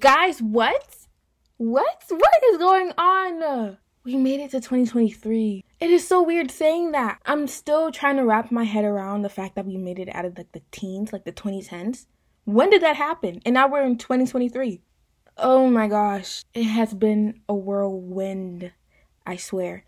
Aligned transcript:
Guys, 0.00 0.40
what? 0.40 0.96
What? 1.56 2.04
What 2.08 2.42
is 2.50 2.58
going 2.58 2.92
on? 2.98 3.78
We 4.04 4.16
made 4.16 4.40
it 4.40 4.50
to 4.50 4.58
2023. 4.58 5.64
It 5.80 5.90
is 5.90 6.06
so 6.06 6.22
weird 6.22 6.50
saying 6.50 6.92
that. 6.92 7.18
I'm 7.26 7.48
still 7.48 7.90
trying 7.90 8.16
to 8.16 8.24
wrap 8.24 8.52
my 8.52 8.64
head 8.64 8.84
around 8.84 9.22
the 9.22 9.28
fact 9.28 9.54
that 9.56 9.66
we 9.66 9.76
made 9.76 9.98
it 9.98 10.14
out 10.14 10.24
of 10.24 10.36
like 10.36 10.52
the 10.52 10.62
teens, 10.70 11.12
like 11.12 11.24
the 11.24 11.32
2010s. 11.32 12.06
When 12.44 12.70
did 12.70 12.82
that 12.82 12.96
happen? 12.96 13.40
And 13.44 13.54
now 13.54 13.66
we're 13.66 13.82
in 13.82 13.98
2023. 13.98 14.82
Oh 15.36 15.68
my 15.68 15.88
gosh. 15.88 16.44
It 16.54 16.64
has 16.64 16.94
been 16.94 17.40
a 17.48 17.54
whirlwind, 17.54 18.72
I 19.26 19.36
swear. 19.36 19.84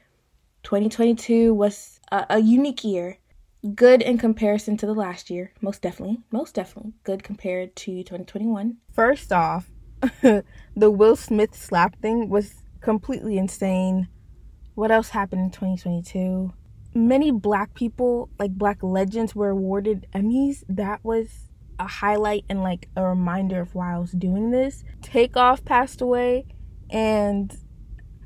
2022 0.65 1.55
was 1.55 2.01
a, 2.11 2.27
a 2.31 2.39
unique 2.41 2.83
year. 2.83 3.19
Good 3.75 4.03
in 4.03 4.17
comparison 4.19 4.77
to 4.79 4.87
the 4.87 4.95
last 4.95 5.29
year, 5.29 5.53
most 5.61 5.83
definitely. 5.83 6.21
Most 6.31 6.55
definitely. 6.55 6.95
Good 7.05 7.23
compared 7.23 7.77
to 7.77 8.03
2021. 8.03 8.79
First 8.93 9.33
off, 9.33 9.70
the 10.23 10.91
Will 10.91 11.17
Smith 11.17 11.55
slap 11.55 12.01
thing 12.01 12.29
was 12.29 12.63
completely 12.81 13.37
insane. 13.39 14.09
What 14.75 14.91
else 14.91 15.11
happened 15.11 15.43
in 15.43 15.51
2022? 15.51 16.53
Many 16.95 17.31
black 17.31 17.75
people, 17.75 18.31
like 18.39 18.53
black 18.53 18.83
legends, 18.83 19.35
were 19.35 19.51
awarded 19.51 20.07
Emmys. 20.15 20.65
That 20.69 21.05
was 21.05 21.51
a 21.79 21.87
highlight 21.87 22.45
and 22.49 22.63
like 22.63 22.89
a 22.97 23.05
reminder 23.05 23.61
of 23.61 23.75
why 23.75 23.95
I 23.95 23.99
was 23.99 24.13
doing 24.13 24.51
this. 24.51 24.85
Takeoff 25.03 25.65
passed 25.65 26.01
away, 26.01 26.47
and 26.91 27.57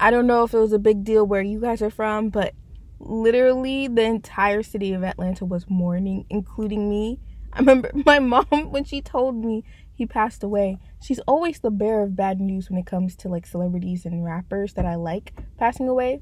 I 0.00 0.10
don't 0.10 0.26
know 0.26 0.44
if 0.44 0.54
it 0.54 0.58
was 0.58 0.72
a 0.72 0.78
big 0.78 1.04
deal 1.04 1.26
where 1.26 1.42
you 1.42 1.60
guys 1.60 1.82
are 1.82 1.90
from, 1.90 2.30
but 2.30 2.54
literally 2.98 3.88
the 3.88 4.02
entire 4.02 4.62
city 4.62 4.92
of 4.92 5.04
Atlanta 5.04 5.44
was 5.44 5.68
mourning, 5.68 6.26
including 6.30 6.88
me. 6.88 7.20
I 7.52 7.60
remember 7.60 7.90
my 8.06 8.18
mom 8.18 8.70
when 8.70 8.84
she 8.84 9.00
told 9.00 9.36
me 9.36 9.64
he 9.94 10.06
passed 10.06 10.42
away. 10.42 10.78
She's 11.00 11.20
always 11.20 11.60
the 11.60 11.70
bearer 11.70 12.02
of 12.02 12.16
bad 12.16 12.40
news 12.40 12.68
when 12.68 12.78
it 12.78 12.86
comes 12.86 13.16
to 13.16 13.28
like 13.28 13.46
celebrities 13.46 14.04
and 14.04 14.24
rappers 14.24 14.74
that 14.74 14.86
I 14.86 14.96
like 14.96 15.32
passing 15.58 15.88
away. 15.88 16.20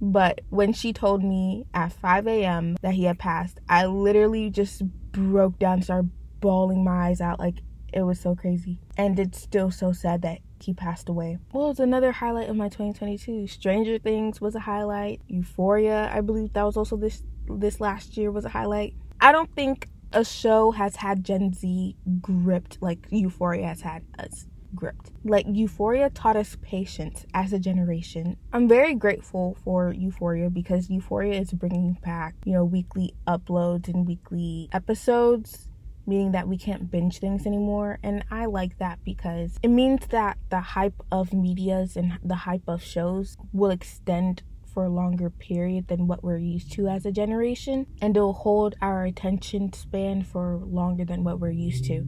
But 0.00 0.42
when 0.50 0.72
she 0.72 0.92
told 0.92 1.22
me 1.22 1.64
at 1.72 1.92
5 1.92 2.26
a.m. 2.26 2.76
that 2.82 2.94
he 2.94 3.04
had 3.04 3.18
passed, 3.18 3.60
I 3.68 3.86
literally 3.86 4.50
just 4.50 4.82
broke 5.12 5.58
down, 5.58 5.82
started 5.82 6.10
bawling 6.40 6.84
my 6.84 7.08
eyes 7.08 7.20
out. 7.20 7.38
Like 7.38 7.62
it 7.92 8.02
was 8.02 8.20
so 8.20 8.34
crazy. 8.34 8.78
And 8.96 9.18
it's 9.18 9.40
still 9.40 9.70
so 9.70 9.92
sad 9.92 10.22
that 10.22 10.40
he 10.60 10.74
passed 10.74 11.08
away. 11.08 11.38
Well, 11.52 11.70
it's 11.70 11.80
another 11.80 12.12
highlight 12.12 12.48
of 12.48 12.56
my 12.56 12.68
2022. 12.68 13.46
Stranger 13.46 13.98
Things 13.98 14.40
was 14.40 14.54
a 14.54 14.60
highlight. 14.60 15.20
Euphoria, 15.28 16.10
I 16.12 16.20
believe 16.20 16.52
that 16.52 16.64
was 16.64 16.76
also 16.76 16.96
this 16.96 17.22
this 17.46 17.80
last 17.80 18.16
year 18.16 18.30
was 18.30 18.44
a 18.44 18.48
highlight. 18.48 18.94
I 19.20 19.32
don't 19.32 19.54
think 19.54 19.88
a 20.14 20.24
show 20.24 20.70
has 20.70 20.96
had 20.96 21.24
Gen 21.24 21.52
Z 21.52 21.96
gripped 22.20 22.78
like 22.80 23.06
Euphoria 23.10 23.66
has 23.66 23.82
had 23.82 24.04
us 24.18 24.46
gripped. 24.74 25.10
Like 25.24 25.46
Euphoria 25.48 26.10
taught 26.10 26.36
us 26.36 26.56
patience 26.62 27.26
as 27.34 27.52
a 27.52 27.58
generation. 27.58 28.36
I'm 28.52 28.68
very 28.68 28.94
grateful 28.94 29.56
for 29.64 29.92
Euphoria 29.92 30.50
because 30.50 30.90
Euphoria 30.90 31.40
is 31.40 31.52
bringing 31.52 31.94
back, 32.04 32.34
you 32.44 32.52
know, 32.52 32.64
weekly 32.64 33.14
uploads 33.26 33.88
and 33.88 34.06
weekly 34.06 34.68
episodes 34.72 35.68
meaning 36.06 36.32
that 36.32 36.48
we 36.48 36.58
can't 36.58 36.90
binge 36.90 37.18
things 37.18 37.46
anymore. 37.46 37.98
And 38.02 38.24
I 38.30 38.46
like 38.46 38.78
that 38.78 38.98
because 39.04 39.58
it 39.62 39.68
means 39.68 40.06
that 40.08 40.38
the 40.50 40.60
hype 40.60 41.02
of 41.10 41.32
medias 41.32 41.96
and 41.96 42.18
the 42.22 42.34
hype 42.34 42.68
of 42.68 42.82
shows 42.82 43.36
will 43.52 43.70
extend 43.70 44.42
for 44.74 44.84
a 44.84 44.90
longer 44.90 45.30
period 45.30 45.88
than 45.88 46.06
what 46.06 46.22
we're 46.22 46.38
used 46.38 46.72
to 46.72 46.88
as 46.88 47.06
a 47.06 47.12
generation, 47.12 47.86
and 48.02 48.16
it'll 48.16 48.32
hold 48.32 48.74
our 48.82 49.04
attention 49.04 49.72
span 49.72 50.22
for 50.24 50.56
longer 50.56 51.04
than 51.04 51.24
what 51.24 51.40
we're 51.40 51.50
used 51.50 51.84
to 51.86 52.06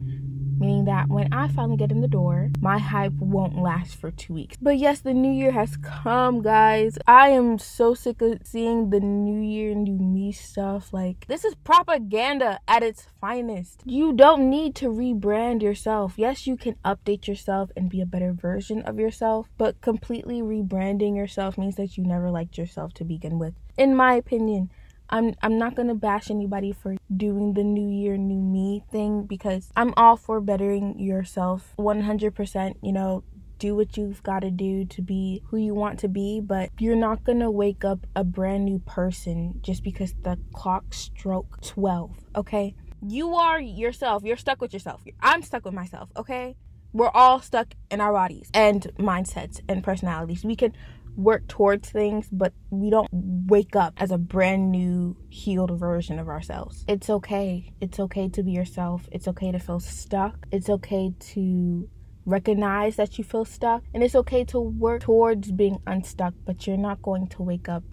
meaning 0.59 0.85
that 0.85 1.07
when 1.09 1.31
I 1.33 1.47
finally 1.47 1.77
get 1.77 1.91
in 1.91 2.01
the 2.01 2.07
door, 2.07 2.49
my 2.61 2.77
hype 2.77 3.13
won't 3.13 3.57
last 3.57 3.95
for 3.95 4.11
two 4.11 4.33
weeks. 4.33 4.57
But 4.61 4.77
yes, 4.77 5.01
the 5.01 5.13
new 5.13 5.31
year 5.31 5.51
has 5.51 5.77
come, 5.77 6.41
guys. 6.41 6.97
I 7.07 7.29
am 7.29 7.59
so 7.59 7.93
sick 7.93 8.21
of 8.21 8.39
seeing 8.43 8.89
the 8.89 8.99
new 8.99 9.39
year, 9.39 9.75
new 9.75 9.97
me 9.97 10.31
stuff. 10.31 10.93
Like, 10.93 11.25
this 11.27 11.45
is 11.45 11.55
propaganda 11.55 12.59
at 12.67 12.83
its 12.83 13.07
finest. 13.27 13.81
You 13.85 14.13
don't 14.13 14.49
need 14.49 14.73
to 14.75 14.87
rebrand 14.87 15.61
yourself. 15.61 16.13
Yes, 16.15 16.47
you 16.47 16.55
can 16.55 16.75
update 16.85 17.27
yourself 17.27 17.69
and 17.75 17.89
be 17.89 17.99
a 17.99 18.05
better 18.05 18.31
version 18.31 18.81
of 18.83 18.99
yourself, 18.99 19.49
but 19.57 19.81
completely 19.81 20.41
rebranding 20.41 21.17
yourself 21.17 21.57
means 21.57 21.75
that 21.75 21.97
you 21.97 22.05
never 22.05 22.31
liked 22.31 22.57
yourself 22.57 22.93
to 22.93 23.03
begin 23.03 23.37
with. 23.37 23.53
In 23.77 23.95
my 23.95 24.13
opinion, 24.13 24.69
I'm 25.09 25.35
I'm 25.41 25.57
not 25.57 25.75
gonna 25.75 25.95
bash 25.95 26.31
anybody 26.31 26.71
for 26.71 26.95
doing 27.15 27.53
the 27.53 27.63
new 27.63 27.89
year, 27.89 28.15
new 28.15 28.41
me 28.41 28.83
thing 28.91 29.23
because 29.23 29.71
I'm 29.75 29.93
all 29.97 30.15
for 30.15 30.39
bettering 30.39 30.97
yourself 30.97 31.73
100%. 31.77 32.75
You 32.81 32.93
know, 32.93 33.23
do 33.59 33.75
what 33.75 33.97
you've 33.97 34.23
got 34.23 34.41
to 34.41 34.51
do 34.51 34.85
to 34.85 35.01
be 35.01 35.41
who 35.47 35.57
you 35.57 35.73
want 35.73 35.99
to 35.99 36.07
be, 36.07 36.39
but 36.39 36.69
you're 36.79 36.95
not 36.95 37.23
gonna 37.23 37.51
wake 37.51 37.83
up 37.83 38.07
a 38.15 38.23
brand 38.23 38.65
new 38.65 38.79
person 38.79 39.59
just 39.61 39.83
because 39.83 40.13
the 40.23 40.37
clock 40.53 40.93
struck 40.93 41.61
12. 41.61 42.11
Okay, 42.35 42.75
you 43.05 43.35
are 43.35 43.59
yourself. 43.59 44.23
You're 44.23 44.37
stuck 44.37 44.61
with 44.61 44.73
yourself. 44.73 45.03
I'm 45.21 45.41
stuck 45.41 45.65
with 45.65 45.73
myself. 45.73 46.09
Okay. 46.15 46.55
We're 46.93 47.09
all 47.09 47.41
stuck 47.41 47.73
in 47.91 48.01
our 48.01 48.13
bodies 48.13 48.49
and 48.53 48.81
mindsets 48.97 49.61
and 49.67 49.83
personalities. 49.83 50.43
We 50.43 50.55
can 50.55 50.73
work 51.15 51.47
towards 51.47 51.89
things, 51.89 52.29
but 52.31 52.53
we 52.69 52.89
don't 52.89 53.09
wake 53.11 53.75
up 53.75 53.93
as 53.97 54.11
a 54.11 54.17
brand 54.17 54.71
new, 54.71 55.17
healed 55.29 55.77
version 55.77 56.19
of 56.19 56.27
ourselves. 56.27 56.85
It's 56.87 57.09
okay. 57.09 57.73
It's 57.81 57.99
okay 57.99 58.29
to 58.29 58.43
be 58.43 58.51
yourself. 58.51 59.09
It's 59.11 59.27
okay 59.27 59.51
to 59.51 59.59
feel 59.59 59.79
stuck. 59.79 60.45
It's 60.51 60.69
okay 60.69 61.13
to 61.33 61.89
recognize 62.25 62.95
that 62.97 63.17
you 63.17 63.23
feel 63.23 63.45
stuck. 63.45 63.83
And 63.93 64.03
it's 64.03 64.15
okay 64.15 64.43
to 64.45 64.59
work 64.59 65.01
towards 65.01 65.51
being 65.51 65.79
unstuck, 65.87 66.33
but 66.45 66.67
you're 66.67 66.77
not 66.77 67.01
going 67.01 67.27
to 67.29 67.43
wake 67.43 67.67
up 67.67 67.83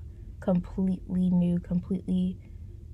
completely 0.40 1.30
new, 1.30 1.58
completely 1.60 2.38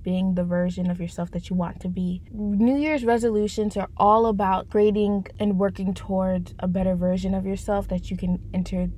being 0.03 0.35
the 0.35 0.45
version 0.45 0.91
of 0.91 1.01
yourself 1.01 1.31
that 1.33 1.51
you 1.51 1.57
want 1.57 1.81
to 1.81 1.89
be. 1.89 2.23
New 2.33 2.77
Year's 2.77 3.05
resolutions 3.05 3.77
are 3.77 3.89
all 3.97 4.27
about 4.27 4.71
creating 4.71 5.27
and 5.39 5.59
working 5.59 5.95
towards 5.95 6.55
a 6.59 6.69
better 6.69 6.95
version 6.95 7.35
of 7.35 7.47
yourself 7.47 7.89
that 7.89 8.11
you 8.11 8.17
can 8.17 8.39
enter 8.55 8.89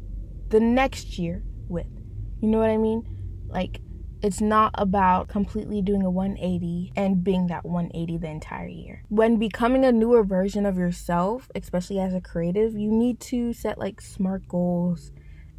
the 0.49 0.61
next 0.61 1.19
year 1.19 1.43
with. 1.69 1.87
You 2.41 2.49
know 2.49 2.59
what 2.59 2.71
I 2.71 2.77
mean? 2.77 3.05
Like, 3.49 3.81
it's 4.23 4.41
not 4.41 4.71
about 4.75 5.29
completely 5.29 5.83
doing 5.83 6.03
a 6.03 6.11
180 6.11 6.93
and 6.95 7.25
being 7.25 7.49
that 7.49 7.65
180 7.65 8.19
the 8.19 8.29
entire 8.29 8.69
year. 8.69 9.03
When 9.09 9.37
becoming 9.37 9.85
a 9.85 9.91
newer 9.91 10.23
version 10.23 10.65
of 10.65 10.79
yourself, 10.79 11.51
especially 11.57 11.99
as 11.99 12.15
a 12.15 12.21
creative, 12.21 12.77
you 12.77 12.93
need 12.93 13.19
to 13.21 13.53
set 13.53 13.79
like 13.79 14.01
smart 14.01 14.47
goals. 14.47 15.11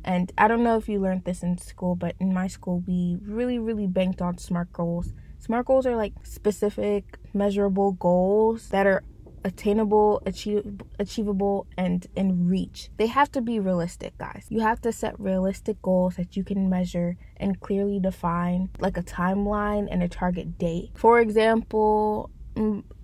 And 0.05 0.31
I 0.37 0.47
don't 0.47 0.63
know 0.63 0.77
if 0.77 0.87
you 0.87 0.99
learned 0.99 1.25
this 1.25 1.43
in 1.43 1.57
school, 1.57 1.95
but 1.95 2.15
in 2.21 2.33
my 2.33 2.47
school, 2.47 2.81
we 2.87 3.17
really, 3.21 3.59
really 3.59 3.87
banked 3.87 4.21
on 4.21 4.37
smart 4.37 4.71
goals. 4.71 5.11
Smart 5.43 5.65
goals 5.65 5.85
are 5.85 5.97
like 5.97 6.13
specific, 6.23 7.17
measurable 7.33 7.91
goals 7.91 8.69
that 8.69 8.87
are 8.87 9.03
attainable, 9.43 10.23
achieve, 10.25 10.79
achievable, 10.99 11.67
and 11.77 12.07
in 12.15 12.47
reach. 12.47 12.89
They 12.95 13.07
have 13.07 13.29
to 13.33 13.41
be 13.41 13.59
realistic, 13.59 14.17
guys. 14.17 14.45
You 14.47 14.61
have 14.61 14.79
to 14.83 14.93
set 14.93 15.19
realistic 15.19 15.81
goals 15.81 16.15
that 16.15 16.37
you 16.37 16.45
can 16.45 16.69
measure 16.69 17.17
and 17.35 17.59
clearly 17.59 17.99
define, 17.99 18.69
like 18.79 18.95
a 18.95 19.03
timeline 19.03 19.89
and 19.91 20.01
a 20.01 20.07
target 20.07 20.57
date. 20.57 20.91
For 20.95 21.19
example, 21.19 22.31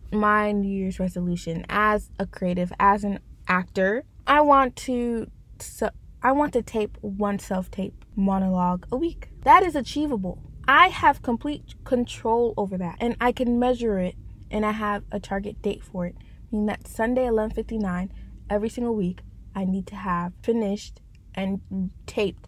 my 0.09 0.53
New 0.53 0.73
Year's 0.73 0.97
resolution 0.97 1.65
as 1.67 2.09
a 2.19 2.25
creative, 2.25 2.71
as 2.79 3.03
an 3.03 3.19
actor, 3.49 4.05
I 4.25 4.39
want 4.39 4.77
to. 4.87 5.29
So, 5.59 5.89
I 6.23 6.31
want 6.31 6.53
to 6.53 6.61
tape 6.61 6.97
one 7.01 7.37
self 7.37 7.69
tape 7.69 8.05
monologue 8.15 8.87
a 8.93 8.95
week. 8.95 9.27
That 9.43 9.61
is 9.61 9.75
achievable. 9.75 10.41
I 10.69 10.89
have 10.89 11.23
complete 11.23 11.73
control 11.83 12.53
over 12.55 12.77
that 12.77 12.97
and 13.01 13.15
I 13.19 13.31
can 13.31 13.57
measure 13.57 13.97
it 13.97 14.13
and 14.51 14.63
I 14.63 14.71
have 14.71 15.03
a 15.11 15.19
target 15.19 15.63
date 15.63 15.83
for 15.83 16.05
it 16.05 16.15
meaning 16.51 16.67
that 16.67 16.87
Sunday 16.87 17.25
11:59 17.25 18.11
every 18.51 18.69
single 18.69 18.95
week 18.95 19.21
I 19.55 19.65
need 19.65 19.87
to 19.87 19.95
have 19.95 20.31
finished 20.43 21.01
and 21.33 21.89
taped 22.05 22.47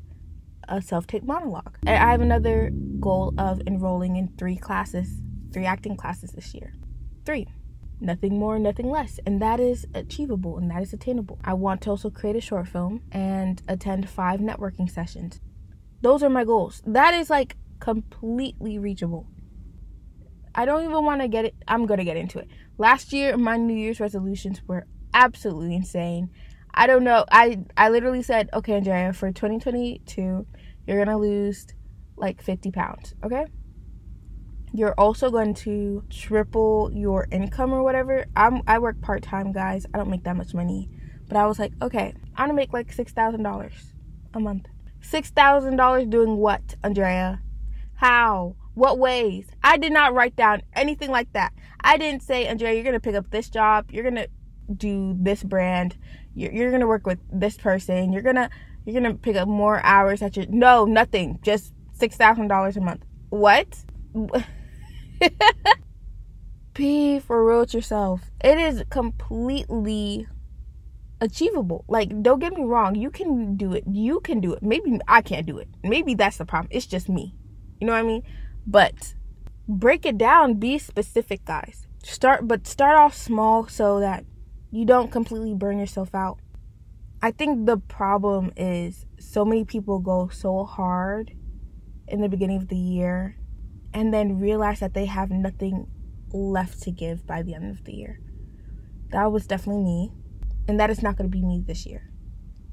a 0.69 0.83
self-tape 0.83 1.23
monologue. 1.23 1.79
And 1.88 1.97
I 1.97 2.12
have 2.12 2.21
another 2.21 2.69
goal 3.00 3.33
of 3.39 3.59
enrolling 3.65 4.18
in 4.18 4.27
3 4.38 4.56
classes, 4.56 5.19
3 5.51 5.65
acting 5.65 5.97
classes 5.97 6.29
this 6.33 6.53
year. 6.53 6.75
3 7.25 7.47
nothing 8.00 8.38
more, 8.38 8.59
nothing 8.59 8.89
less. 8.89 9.19
And 9.25 9.41
that 9.41 9.59
is 9.59 9.88
achievable 9.95 10.59
and 10.59 10.69
that 10.69 10.83
is 10.83 10.94
attainable. 10.94 11.39
I 11.44 11.53
want 11.53 11.81
to 11.81 11.89
also 11.89 12.12
create 12.12 12.35
a 12.35 12.41
short 12.41 12.68
film 12.68 13.01
and 13.12 13.63
attend 13.68 14.09
five 14.09 14.39
networking 14.39 14.89
sessions. 14.89 15.41
Those 16.01 16.21
are 16.21 16.29
my 16.29 16.44
goals. 16.44 16.83
That 16.85 17.13
is 17.15 17.29
like 17.31 17.56
completely 17.81 18.80
reachable. 18.80 19.28
I 20.56 20.66
don't 20.66 20.83
even 20.83 21.04
want 21.04 21.22
to 21.22 21.28
get 21.28 21.44
it. 21.45 21.56
I'm 21.68 21.86
going 21.86 21.98
to 21.98 22.06
get 22.06 22.18
into 22.18 22.39
it. 22.39 22.48
Last 22.78 23.12
year, 23.12 23.38
my 23.38 23.57
New 23.57 23.75
Year's 23.75 24.00
resolutions 24.00 24.62
were 24.68 24.88
absolutely 25.13 25.75
insane. 25.75 26.30
I 26.74 26.88
don't 26.88 27.04
know. 27.04 27.25
I 27.30 27.63
I 27.75 27.89
literally 27.89 28.24
said, 28.24 28.50
"Okay, 28.54 28.75
Andrea, 28.75 29.12
for 29.12 29.31
2022, 29.31 30.45
you're 30.88 30.98
going 30.98 31.07
to 31.10 31.18
lose 31.18 31.68
like 32.18 32.42
50 32.42 32.72
pounds, 32.72 33.16
okay? 33.25 33.45
You're 34.74 34.94
also 34.94 35.30
going 35.30 35.54
to 35.56 36.04
triple 36.10 36.89
your 36.94 37.28
income 37.31 37.74
or 37.74 37.83
whatever. 37.83 38.25
I'm 38.36 38.62
I 38.68 38.80
work 38.80 39.01
part-time, 39.01 39.51
guys. 39.51 39.86
I 39.94 39.98
don't 39.98 40.10
make 40.10 40.24
that 40.24 40.38
much 40.38 40.54
money, 40.54 40.89
But 41.28 41.38
I 41.38 41.45
was 41.45 41.60
like, 41.60 41.74
okay, 41.81 42.13
I'm 42.36 42.48
gonna 42.48 42.54
make 42.54 42.72
like 42.72 42.95
$6,000 42.95 43.72
a 44.33 44.39
month. 44.39 44.68
$6,000 45.01 46.10
doing 46.10 46.38
what, 46.38 46.75
Andrea? 46.83 47.42
How? 48.01 48.56
What 48.74 48.98
ways? 48.98 49.45
I 49.63 49.77
did 49.77 49.94
not 49.94 50.15
write 50.15 50.36
down 50.36 50.63
anything 50.74 51.12
like 51.12 51.31
that. 51.33 51.53
I 51.81 51.98
didn't 51.98 52.24
say, 52.24 52.48
Andrea, 52.48 52.74
you're 52.74 52.83
gonna 52.83 53.00
pick 53.00 53.13
up 53.13 53.30
this 53.30 53.48
job. 53.48 53.92
You're 53.92 54.03
gonna 54.03 54.25
do 54.75 55.15
this 55.19 55.44
brand. 55.44 55.98
You're, 56.33 56.51
you're 56.51 56.71
gonna 56.71 56.88
work 56.88 57.06
with 57.06 57.19
this 57.31 57.57
person. 57.57 58.12
You're 58.12 58.24
gonna 58.24 58.50
you're 58.86 59.00
gonna 59.00 59.13
pick 59.13 59.36
up 59.36 59.48
more 59.48 59.86
hours 59.86 60.24
at 60.24 60.36
your 60.36 60.48
no 60.50 60.86
nothing. 60.86 61.38
Just 61.44 61.74
six 61.94 62.15
thousand 62.15 62.48
dollars 62.48 62.75
a 62.75 62.81
month. 62.81 63.03
What? 63.30 63.68
Be 66.74 67.19
for 67.19 67.47
real 67.47 67.59
with 67.59 67.75
yourself. 67.75 68.31
It 68.44 68.57
is 68.57 68.83
completely 68.89 70.27
achievable. 71.19 71.86
Like, 71.88 72.24
don't 72.24 72.39
get 72.39 72.54
me 72.54 72.63
wrong, 72.63 72.95
you 72.95 73.12
can 73.12 73.57
do 73.57 73.74
it. 73.74 73.83
You 73.86 74.21
can 74.21 74.42
do 74.42 74.54
it. 74.54 74.63
Maybe 74.63 75.00
I 75.07 75.21
can't 75.21 75.45
do 75.45 75.59
it. 75.59 75.68
Maybe 75.83 76.15
that's 76.15 76.38
the 76.38 76.45
problem. 76.45 76.69
It's 76.71 76.88
just 76.88 77.07
me. 77.07 77.36
You 77.81 77.88
know 77.88 77.94
what 77.94 78.00
I 78.00 78.04
mean? 78.04 78.24
But 78.66 79.16
break 79.68 80.06
it 80.06 80.18
down, 80.18 80.54
be 80.54 80.78
specific, 80.78 81.44
guys. 81.44 81.88
Start 82.04 82.48
but 82.48 82.68
start 82.68 82.98
off 82.98 83.16
small 83.16 83.68
so 83.68 84.00
that 84.00 84.24
you 84.69 84.86
don't 84.86 85.12
completely 85.12 85.56
burn 85.56 85.80
yourself 85.80 86.13
out. 86.13 86.38
I 87.24 87.31
think 87.31 87.66
the 87.66 87.78
problem 87.78 88.51
is 88.56 89.06
so 89.19 89.44
many 89.44 89.66
people 89.66 90.00
go 90.00 90.30
so 90.30 90.63
hard 90.63 91.31
in 92.07 92.22
the 92.22 92.30
beginning 92.30 92.57
of 92.57 92.68
the 92.68 92.78
year 92.78 93.36
and 93.94 94.13
then 94.13 94.39
realize 94.39 94.80
that 94.80 94.94
they 94.94 95.06
have 95.06 95.31
nothing 95.31 95.88
left 96.31 96.81
to 96.83 96.92
give 96.92 97.25
by 97.25 97.42
the 97.42 97.56
end 97.56 97.72
of 97.72 97.83
the 97.83 97.94
year. 97.94 98.19
That 99.10 99.31
was 99.31 99.48
definitely 99.48 99.83
me, 99.83 100.12
and 100.68 100.80
that 100.80 100.89
is 100.89 101.01
not 101.01 101.18
going 101.18 101.30
to 101.30 101.36
be 101.36 101.44
me 101.44 101.63
this 101.66 101.86
year. 101.86 102.12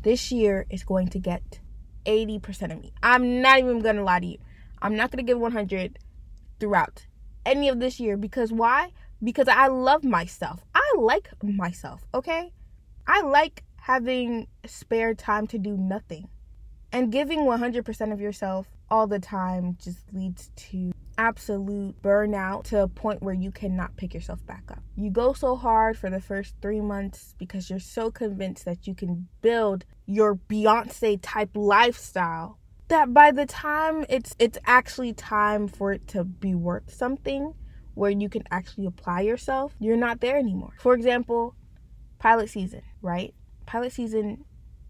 This 0.03 0.31
year 0.31 0.67
is 0.71 0.85
going 0.85 1.09
to 1.09 1.19
get 1.19 1.61
80% 2.05 2.73
of 2.73 2.81
me. 2.81 2.93
I'm 3.03 3.41
not 3.41 3.59
even 3.59 3.81
going 3.81 3.97
to 3.97 4.05
lie 4.05 4.21
to 4.21 4.27
you. 4.27 4.39
I'm 4.83 4.97
not 4.97 5.11
going 5.11 5.25
to 5.25 5.31
give 5.31 5.39
100 5.39 5.99
throughout 6.61 7.07
any 7.45 7.69
of 7.69 7.81
this 7.81 7.99
year 7.99 8.17
because 8.17 8.53
why? 8.53 8.93
Because 9.23 9.49
I 9.49 9.69
love 9.69 10.05
myself. 10.05 10.65
I 10.75 10.93
like 10.99 11.29
myself, 11.43 12.03
okay? 12.15 12.53
I 13.07 13.23
like 13.23 13.65
having 13.77 14.49
spare 14.67 15.15
time 15.15 15.47
to 15.49 15.59
do 15.59 15.77
nothing. 15.77 16.29
And 16.93 17.13
giving 17.13 17.41
100% 17.41 18.13
of 18.13 18.21
yourself 18.21 18.67
all 18.91 19.07
the 19.07 19.19
time 19.19 19.77
just 19.83 20.13
leads 20.13 20.51
to 20.57 20.93
absolute 21.19 22.01
burnout 22.01 22.65
to 22.65 22.83
a 22.83 22.89
point 22.89 23.23
where 23.23 23.35
you 23.35 23.51
cannot 23.51 23.97
pick 23.97 24.15
yourself 24.15 24.45
back 24.47 24.63
up. 24.71 24.83
You 24.97 25.11
go 25.11 25.33
so 25.33 25.57
hard 25.57 25.99
for 25.99 26.09
the 26.09 26.21
first 26.21 26.55
three 26.63 26.81
months 26.81 27.35
because 27.39 27.69
you're 27.69 27.81
so 27.81 28.11
convinced 28.11 28.65
that 28.65 28.87
you 28.87 28.95
can 28.95 29.29
build 29.43 29.85
your 30.07 30.37
Beyonce 30.37 31.19
type 31.21 31.51
lifestyle 31.55 32.58
that 32.89 33.13
by 33.13 33.31
the 33.31 33.47
time 33.47 34.05
it's 34.09 34.35
it's 34.39 34.59
actually 34.65 35.13
time 35.13 35.69
for 35.69 35.93
it 35.93 36.07
to 36.09 36.25
be 36.25 36.55
worth 36.55 36.93
something 36.93 37.55
where 37.95 38.11
you 38.11 38.29
can 38.29 38.45
actually 38.51 38.87
apply 38.87 39.23
yourself, 39.23 39.75
you're 39.81 39.97
not 39.97 40.21
there 40.21 40.39
anymore. 40.39 40.73
For 40.79 40.95
example, 40.95 41.57
pilot 42.19 42.49
season, 42.49 42.83
right? 43.03 43.35
Pilot 43.67 43.93
season 43.93 44.45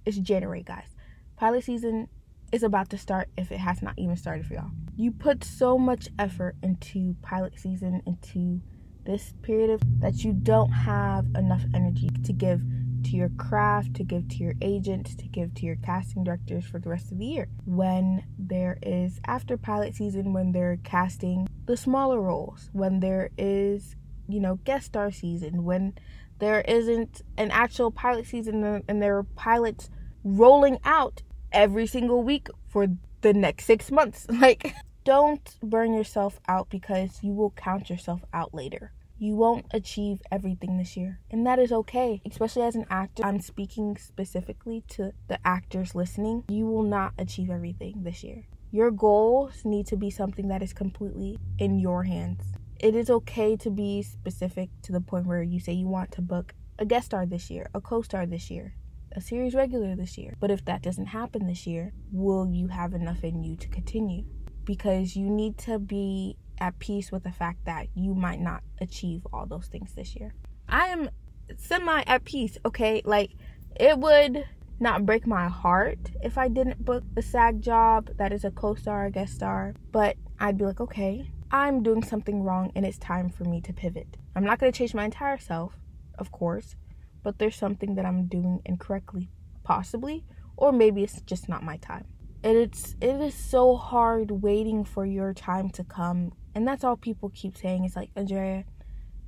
is 0.04 0.18
January, 0.18 0.62
guys. 0.62 0.88
Pilot 1.36 1.64
season 1.64 2.08
is 2.52 2.62
about 2.62 2.90
to 2.90 2.98
start 2.98 3.28
if 3.36 3.50
it 3.50 3.58
has 3.58 3.82
not 3.82 3.94
even 3.96 4.16
started 4.16 4.46
for 4.46 4.54
y'all. 4.54 4.70
You 4.96 5.10
put 5.10 5.42
so 5.42 5.78
much 5.78 6.08
effort 6.18 6.56
into 6.62 7.16
pilot 7.22 7.58
season, 7.58 8.02
into 8.06 8.60
this 9.04 9.32
period 9.42 9.70
of 9.70 9.80
that 10.00 10.22
you 10.22 10.34
don't 10.34 10.70
have 10.70 11.24
enough 11.34 11.62
energy 11.74 12.10
to 12.24 12.32
give 12.32 12.60
to 13.04 13.10
your 13.10 13.30
craft, 13.30 13.94
to 13.94 14.04
give 14.04 14.28
to 14.28 14.36
your 14.36 14.54
agents, 14.60 15.14
to 15.16 15.26
give 15.26 15.54
to 15.54 15.66
your 15.66 15.76
casting 15.76 16.24
directors 16.24 16.64
for 16.64 16.78
the 16.78 16.88
rest 16.88 17.10
of 17.12 17.18
the 17.18 17.26
year. 17.26 17.48
When 17.64 18.24
there 18.38 18.78
is 18.82 19.20
after 19.26 19.56
pilot 19.56 19.94
season, 19.94 20.32
when 20.32 20.52
they're 20.52 20.78
casting 20.84 21.48
the 21.66 21.76
smaller 21.76 22.20
roles, 22.20 22.70
when 22.72 23.00
there 23.00 23.30
is, 23.36 23.96
you 24.28 24.40
know, 24.40 24.56
guest 24.64 24.86
star 24.86 25.10
season, 25.10 25.64
when 25.64 25.94
there 26.38 26.60
isn't 26.62 27.22
an 27.36 27.50
actual 27.50 27.90
pilot 27.90 28.26
season 28.26 28.82
and 28.88 29.02
there 29.02 29.16
are 29.18 29.24
pilots 29.24 29.90
rolling 30.24 30.78
out 30.84 31.22
every 31.52 31.86
single 31.86 32.22
week 32.22 32.48
for 32.68 32.86
the 33.20 33.32
next 33.32 33.64
six 33.64 33.90
months. 33.90 34.26
Like, 34.40 34.74
don't 35.04 35.56
burn 35.62 35.94
yourself 35.94 36.38
out 36.48 36.68
because 36.68 37.22
you 37.22 37.32
will 37.32 37.50
count 37.50 37.88
yourself 37.88 38.20
out 38.32 38.52
later. 38.54 38.92
You 39.20 39.34
won't 39.34 39.66
achieve 39.72 40.20
everything 40.30 40.78
this 40.78 40.96
year, 40.96 41.18
and 41.28 41.44
that 41.44 41.58
is 41.58 41.72
okay. 41.72 42.22
Especially 42.24 42.62
as 42.62 42.76
an 42.76 42.86
actor, 42.88 43.24
I'm 43.24 43.40
speaking 43.40 43.96
specifically 43.96 44.84
to 44.90 45.12
the 45.26 45.40
actors 45.44 45.96
listening. 45.96 46.44
You 46.48 46.66
will 46.66 46.84
not 46.84 47.14
achieve 47.18 47.50
everything 47.50 48.04
this 48.04 48.22
year. 48.22 48.46
Your 48.70 48.92
goals 48.92 49.64
need 49.64 49.88
to 49.88 49.96
be 49.96 50.10
something 50.10 50.46
that 50.48 50.62
is 50.62 50.72
completely 50.72 51.36
in 51.58 51.80
your 51.80 52.04
hands. 52.04 52.44
It 52.78 52.94
is 52.94 53.10
okay 53.10 53.56
to 53.56 53.70
be 53.70 54.02
specific 54.02 54.70
to 54.82 54.92
the 54.92 55.00
point 55.00 55.26
where 55.26 55.42
you 55.42 55.58
say 55.58 55.72
you 55.72 55.88
want 55.88 56.12
to 56.12 56.22
book 56.22 56.54
a 56.78 56.84
guest 56.84 57.06
star 57.06 57.26
this 57.26 57.50
year, 57.50 57.68
a 57.74 57.80
co 57.80 58.02
star 58.02 58.24
this 58.24 58.52
year, 58.52 58.74
a 59.16 59.20
series 59.20 59.54
regular 59.54 59.96
this 59.96 60.16
year. 60.16 60.36
But 60.38 60.52
if 60.52 60.64
that 60.66 60.82
doesn't 60.82 61.06
happen 61.06 61.48
this 61.48 61.66
year, 61.66 61.92
will 62.12 62.46
you 62.46 62.68
have 62.68 62.94
enough 62.94 63.24
in 63.24 63.42
you 63.42 63.56
to 63.56 63.68
continue? 63.68 64.26
Because 64.64 65.16
you 65.16 65.28
need 65.28 65.58
to 65.58 65.80
be 65.80 66.36
at 66.60 66.78
peace 66.78 67.10
with 67.12 67.24
the 67.24 67.32
fact 67.32 67.64
that 67.64 67.88
you 67.94 68.14
might 68.14 68.40
not 68.40 68.62
achieve 68.80 69.26
all 69.32 69.46
those 69.46 69.66
things 69.66 69.94
this 69.94 70.14
year. 70.16 70.34
I 70.68 70.88
am 70.88 71.10
semi 71.56 72.02
at 72.06 72.24
peace, 72.24 72.58
okay? 72.64 73.02
Like, 73.04 73.32
it 73.78 73.98
would 73.98 74.44
not 74.80 75.06
break 75.06 75.26
my 75.26 75.48
heart 75.48 75.98
if 76.22 76.38
I 76.38 76.48
didn't 76.48 76.84
book 76.84 77.04
the 77.14 77.22
SAG 77.22 77.60
job 77.60 78.10
that 78.16 78.32
is 78.32 78.44
a 78.44 78.50
co 78.50 78.74
star, 78.74 79.06
a 79.06 79.10
guest 79.10 79.34
star, 79.34 79.74
but 79.92 80.16
I'd 80.38 80.58
be 80.58 80.64
like, 80.64 80.80
okay, 80.80 81.30
I'm 81.50 81.82
doing 81.82 82.02
something 82.02 82.42
wrong 82.42 82.72
and 82.74 82.84
it's 82.84 82.98
time 82.98 83.30
for 83.30 83.44
me 83.44 83.60
to 83.62 83.72
pivot. 83.72 84.16
I'm 84.36 84.44
not 84.44 84.58
going 84.58 84.70
to 84.70 84.76
change 84.76 84.94
my 84.94 85.04
entire 85.04 85.38
self, 85.38 85.72
of 86.18 86.30
course, 86.30 86.76
but 87.22 87.38
there's 87.38 87.56
something 87.56 87.94
that 87.96 88.04
I'm 88.04 88.26
doing 88.26 88.60
incorrectly, 88.64 89.30
possibly, 89.64 90.24
or 90.56 90.72
maybe 90.72 91.02
it's 91.02 91.22
just 91.22 91.48
not 91.48 91.62
my 91.62 91.76
time. 91.78 92.04
And 92.44 92.56
it's 92.56 92.94
it 93.00 93.20
is 93.20 93.34
so 93.34 93.76
hard 93.76 94.30
waiting 94.30 94.84
for 94.84 95.04
your 95.04 95.34
time 95.34 95.70
to 95.70 95.82
come. 95.82 96.32
And 96.58 96.66
that's 96.66 96.82
all 96.82 96.96
people 96.96 97.30
keep 97.32 97.56
saying. 97.56 97.84
It's 97.84 97.94
like, 97.94 98.10
Andrea, 98.16 98.64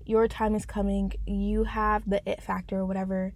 your 0.05 0.27
time 0.27 0.57
is 0.57 0.67
coming. 0.67 1.13
You 1.29 1.63
have 1.63 2.03
the 2.11 2.21
it 2.29 2.43
factor 2.43 2.79
or 2.79 2.87
whatever. 2.87 3.33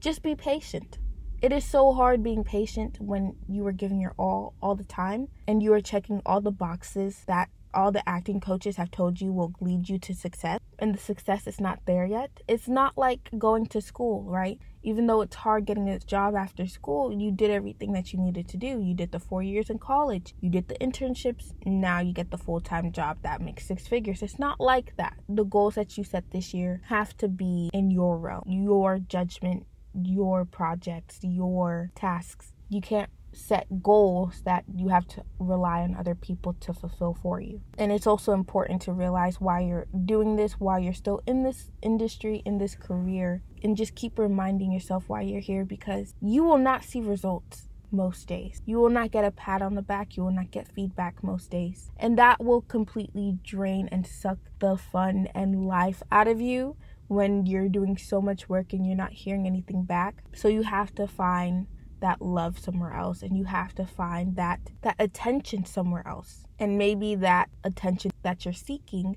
Just 0.00 0.24
be 0.24 0.34
patient. 0.34 0.98
It 1.40 1.52
is 1.52 1.64
so 1.64 1.92
hard 1.92 2.20
being 2.24 2.42
patient 2.42 2.96
when 3.00 3.36
you 3.48 3.64
are 3.68 3.72
giving 3.72 4.00
your 4.00 4.12
all 4.18 4.54
all 4.60 4.74
the 4.74 4.82
time 4.82 5.28
and 5.46 5.62
you 5.62 5.72
are 5.72 5.80
checking 5.80 6.20
all 6.26 6.40
the 6.40 6.50
boxes 6.50 7.22
that 7.28 7.48
all 7.72 7.92
the 7.92 8.02
acting 8.08 8.40
coaches 8.40 8.74
have 8.74 8.90
told 8.90 9.20
you 9.20 9.32
will 9.32 9.52
lead 9.60 9.88
you 9.88 9.96
to 10.00 10.12
success 10.12 10.58
and 10.80 10.92
the 10.92 10.98
success 10.98 11.46
is 11.46 11.60
not 11.60 11.78
there 11.86 12.04
yet. 12.04 12.40
It's 12.48 12.66
not 12.66 12.98
like 12.98 13.30
going 13.38 13.66
to 13.66 13.80
school, 13.80 14.24
right? 14.24 14.58
Even 14.82 15.06
though 15.06 15.20
it's 15.20 15.36
hard 15.36 15.66
getting 15.66 15.88
a 15.88 15.98
job 15.98 16.34
after 16.34 16.66
school, 16.66 17.12
you 17.12 17.30
did 17.30 17.50
everything 17.50 17.92
that 17.92 18.12
you 18.12 18.18
needed 18.18 18.48
to 18.48 18.56
do. 18.56 18.80
You 18.80 18.94
did 18.94 19.12
the 19.12 19.18
four 19.18 19.42
years 19.42 19.70
in 19.70 19.78
college, 19.78 20.34
you 20.40 20.50
did 20.50 20.68
the 20.68 20.76
internships, 20.76 21.52
now 21.66 22.00
you 22.00 22.12
get 22.12 22.30
the 22.30 22.38
full 22.38 22.60
time 22.60 22.92
job 22.92 23.18
that 23.22 23.40
makes 23.40 23.66
six 23.66 23.86
figures. 23.86 24.22
It's 24.22 24.38
not 24.38 24.60
like 24.60 24.96
that. 24.96 25.16
The 25.28 25.44
goals 25.44 25.74
that 25.74 25.98
you 25.98 26.04
set 26.04 26.30
this 26.30 26.54
year 26.54 26.80
have 26.86 27.16
to 27.18 27.28
be 27.28 27.70
in 27.72 27.90
your 27.90 28.18
realm, 28.18 28.44
your 28.46 28.98
judgment, 28.98 29.66
your 29.94 30.44
projects, 30.44 31.18
your 31.22 31.90
tasks. 31.94 32.52
You 32.68 32.80
can't 32.80 33.10
set 33.32 33.82
goals 33.82 34.42
that 34.44 34.64
you 34.74 34.88
have 34.88 35.06
to 35.06 35.22
rely 35.38 35.80
on 35.80 35.94
other 35.94 36.14
people 36.14 36.54
to 36.60 36.72
fulfill 36.72 37.14
for 37.14 37.40
you. 37.40 37.60
And 37.78 37.92
it's 37.92 38.06
also 38.06 38.32
important 38.32 38.82
to 38.82 38.92
realize 38.92 39.40
why 39.40 39.60
you're 39.60 39.86
doing 40.04 40.36
this, 40.36 40.54
why 40.54 40.78
you're 40.78 40.92
still 40.92 41.22
in 41.26 41.42
this 41.42 41.70
industry, 41.82 42.42
in 42.44 42.58
this 42.58 42.74
career, 42.74 43.42
and 43.62 43.76
just 43.76 43.94
keep 43.94 44.18
reminding 44.18 44.72
yourself 44.72 45.04
why 45.08 45.22
you're 45.22 45.40
here 45.40 45.64
because 45.64 46.14
you 46.20 46.44
will 46.44 46.58
not 46.58 46.84
see 46.84 47.00
results 47.00 47.68
most 47.92 48.28
days. 48.28 48.62
You 48.66 48.78
will 48.78 48.90
not 48.90 49.10
get 49.10 49.24
a 49.24 49.30
pat 49.30 49.62
on 49.62 49.74
the 49.74 49.82
back, 49.82 50.16
you 50.16 50.22
will 50.22 50.30
not 50.30 50.50
get 50.50 50.68
feedback 50.68 51.22
most 51.22 51.50
days. 51.50 51.90
And 51.96 52.18
that 52.18 52.42
will 52.42 52.62
completely 52.62 53.38
drain 53.42 53.88
and 53.90 54.06
suck 54.06 54.38
the 54.58 54.76
fun 54.76 55.28
and 55.34 55.66
life 55.66 56.02
out 56.10 56.28
of 56.28 56.40
you 56.40 56.76
when 57.08 57.46
you're 57.46 57.68
doing 57.68 57.96
so 57.96 58.20
much 58.20 58.48
work 58.48 58.72
and 58.72 58.86
you're 58.86 58.96
not 58.96 59.12
hearing 59.12 59.46
anything 59.46 59.84
back. 59.84 60.22
So 60.34 60.48
you 60.48 60.62
have 60.62 60.94
to 60.94 61.06
find 61.06 61.66
that 62.00 62.22
love 62.22 62.58
somewhere 62.58 62.94
else 62.94 63.22
and 63.22 63.36
you 63.36 63.44
have 63.44 63.74
to 63.74 63.84
find 63.84 64.36
that 64.36 64.60
that 64.82 64.96
attention 64.98 65.64
somewhere 65.66 66.06
else 66.06 66.46
and 66.58 66.78
maybe 66.78 67.14
that 67.14 67.50
attention 67.62 68.10
that 68.22 68.44
you're 68.44 68.54
seeking 68.54 69.16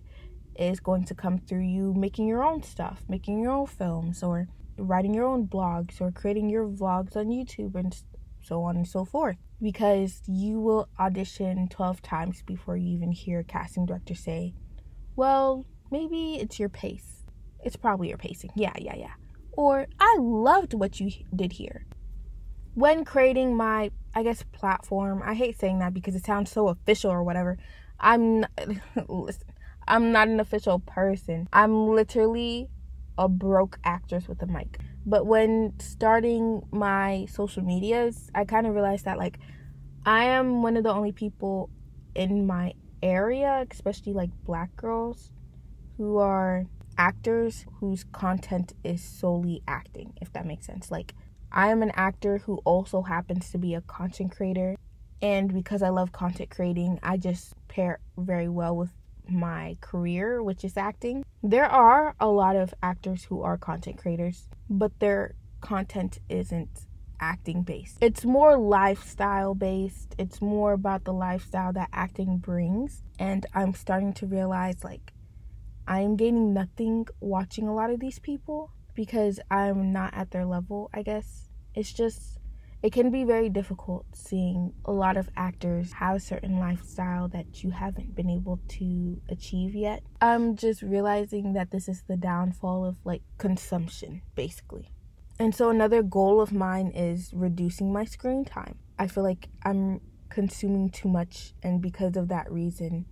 is 0.57 0.79
going 0.79 1.03
to 1.03 1.15
come 1.15 1.37
through 1.37 1.63
you 1.63 1.93
making 1.93 2.27
your 2.27 2.43
own 2.43 2.61
stuff 2.61 3.03
making 3.07 3.39
your 3.39 3.51
own 3.51 3.67
films 3.67 4.23
or 4.23 4.47
writing 4.77 5.13
your 5.13 5.27
own 5.27 5.47
blogs 5.47 6.01
or 6.01 6.11
creating 6.11 6.49
your 6.49 6.67
vlogs 6.67 7.15
on 7.15 7.27
YouTube 7.27 7.75
and 7.75 7.95
so 8.41 8.63
on 8.63 8.75
and 8.75 8.87
so 8.87 9.05
forth 9.05 9.37
because 9.61 10.21
you 10.27 10.59
will 10.59 10.89
audition 10.99 11.67
12 11.67 12.01
times 12.01 12.41
before 12.41 12.75
you 12.75 12.89
even 12.95 13.11
hear 13.11 13.39
a 13.39 13.43
casting 13.43 13.85
director 13.85 14.15
say 14.15 14.53
well 15.15 15.65
maybe 15.91 16.35
it's 16.35 16.59
your 16.59 16.69
pace 16.69 17.23
it's 17.63 17.75
probably 17.75 18.09
your 18.09 18.17
pacing 18.17 18.49
yeah 18.55 18.73
yeah 18.79 18.95
yeah 18.95 19.13
or 19.55 19.87
I 19.99 20.17
loved 20.19 20.73
what 20.73 20.99
you 20.99 21.11
did 21.35 21.53
here. 21.53 21.85
When 22.73 23.05
creating 23.05 23.55
my, 23.55 23.91
I 24.15 24.23
guess, 24.23 24.43
platform, 24.51 25.21
I 25.23 25.35
hate 25.35 25.59
saying 25.59 25.79
that 25.79 25.93
because 25.93 26.15
it 26.15 26.25
sounds 26.25 26.51
so 26.51 26.69
official 26.69 27.11
or 27.11 27.23
whatever. 27.23 27.57
I'm 27.99 28.45
listen, 29.07 29.47
I'm 29.87 30.11
not 30.11 30.27
an 30.27 30.39
official 30.39 30.79
person. 30.79 31.47
I'm 31.53 31.87
literally 31.89 32.69
a 33.17 33.27
broke 33.27 33.79
actress 33.83 34.27
with 34.27 34.41
a 34.41 34.47
mic. 34.47 34.79
But 35.05 35.25
when 35.25 35.73
starting 35.79 36.63
my 36.71 37.25
social 37.29 37.63
medias, 37.63 38.29
I 38.33 38.45
kind 38.45 38.65
of 38.65 38.73
realized 38.73 39.05
that 39.05 39.17
like 39.17 39.39
I 40.05 40.25
am 40.25 40.61
one 40.61 40.77
of 40.77 40.83
the 40.83 40.93
only 40.93 41.11
people 41.11 41.69
in 42.15 42.45
my 42.45 42.73
area, 43.01 43.65
especially 43.69 44.13
like 44.13 44.29
black 44.45 44.75
girls 44.75 45.31
who 45.97 46.17
are 46.17 46.65
actors 46.97 47.65
whose 47.79 48.03
content 48.05 48.73
is 48.83 49.03
solely 49.03 49.61
acting, 49.67 50.13
if 50.21 50.31
that 50.33 50.45
makes 50.45 50.65
sense. 50.65 50.91
Like, 50.91 51.13
I 51.51 51.69
am 51.69 51.83
an 51.83 51.91
actor 51.95 52.39
who 52.39 52.57
also 52.65 53.01
happens 53.03 53.51
to 53.51 53.57
be 53.57 53.75
a 53.75 53.81
content 53.81 54.35
creator. 54.35 54.75
And 55.21 55.53
because 55.53 55.81
I 55.81 55.89
love 55.89 56.11
content 56.11 56.49
creating, 56.49 56.99
I 57.03 57.17
just 57.17 57.53
pair 57.67 57.99
very 58.17 58.49
well 58.49 58.75
with 58.75 58.91
my 59.29 59.77
career, 59.81 60.41
which 60.41 60.63
is 60.63 60.77
acting. 60.77 61.23
There 61.41 61.65
are 61.65 62.15
a 62.19 62.27
lot 62.27 62.55
of 62.55 62.73
actors 62.81 63.25
who 63.25 63.41
are 63.41 63.57
content 63.57 63.97
creators, 63.97 64.49
but 64.69 64.99
their 64.99 65.35
content 65.61 66.19
isn't 66.29 66.85
acting 67.19 67.63
based. 67.63 67.97
It's 68.01 68.25
more 68.25 68.57
lifestyle 68.57 69.55
based. 69.55 70.15
It's 70.17 70.41
more 70.41 70.73
about 70.73 71.05
the 71.05 71.13
lifestyle 71.13 71.71
that 71.73 71.89
acting 71.93 72.37
brings. 72.37 73.01
And 73.17 73.45
I'm 73.53 73.73
starting 73.73 74.13
to 74.13 74.25
realize 74.25 74.83
like 74.83 75.13
I 75.87 76.01
am 76.01 76.15
gaining 76.15 76.53
nothing 76.53 77.07
watching 77.19 77.67
a 77.67 77.73
lot 77.73 77.89
of 77.89 77.99
these 77.99 78.19
people 78.19 78.71
because 78.93 79.39
I'm 79.49 79.91
not 79.91 80.13
at 80.13 80.31
their 80.31 80.45
level, 80.45 80.89
I 80.93 81.01
guess. 81.01 81.49
It's 81.75 81.91
just, 81.91 82.39
it 82.83 82.91
can 82.91 83.09
be 83.09 83.23
very 83.23 83.47
difficult 83.47 84.05
seeing 84.13 84.73
a 84.83 84.91
lot 84.91 85.15
of 85.15 85.29
actors 85.37 85.93
have 85.93 86.17
a 86.17 86.19
certain 86.19 86.59
lifestyle 86.59 87.29
that 87.29 87.63
you 87.63 87.71
haven't 87.71 88.13
been 88.13 88.29
able 88.29 88.59
to 88.67 89.21
achieve 89.29 89.73
yet. 89.73 90.03
I'm 90.19 90.57
just 90.57 90.81
realizing 90.81 91.53
that 91.53 91.71
this 91.71 91.87
is 91.87 92.03
the 92.09 92.17
downfall 92.17 92.85
of 92.85 92.97
like 93.05 93.21
consumption, 93.37 94.21
basically. 94.35 94.91
And 95.39 95.55
so, 95.55 95.69
another 95.69 96.03
goal 96.03 96.41
of 96.41 96.51
mine 96.51 96.91
is 96.93 97.31
reducing 97.33 97.91
my 97.91 98.03
screen 98.03 98.43
time. 98.43 98.77
I 98.99 99.07
feel 99.07 99.23
like 99.23 99.47
I'm 99.63 100.01
consuming 100.29 100.89
too 100.89 101.07
much, 101.07 101.53
and 101.63 101.81
because 101.81 102.17
of 102.17 102.27
that 102.27 102.51
reason, 102.51 103.05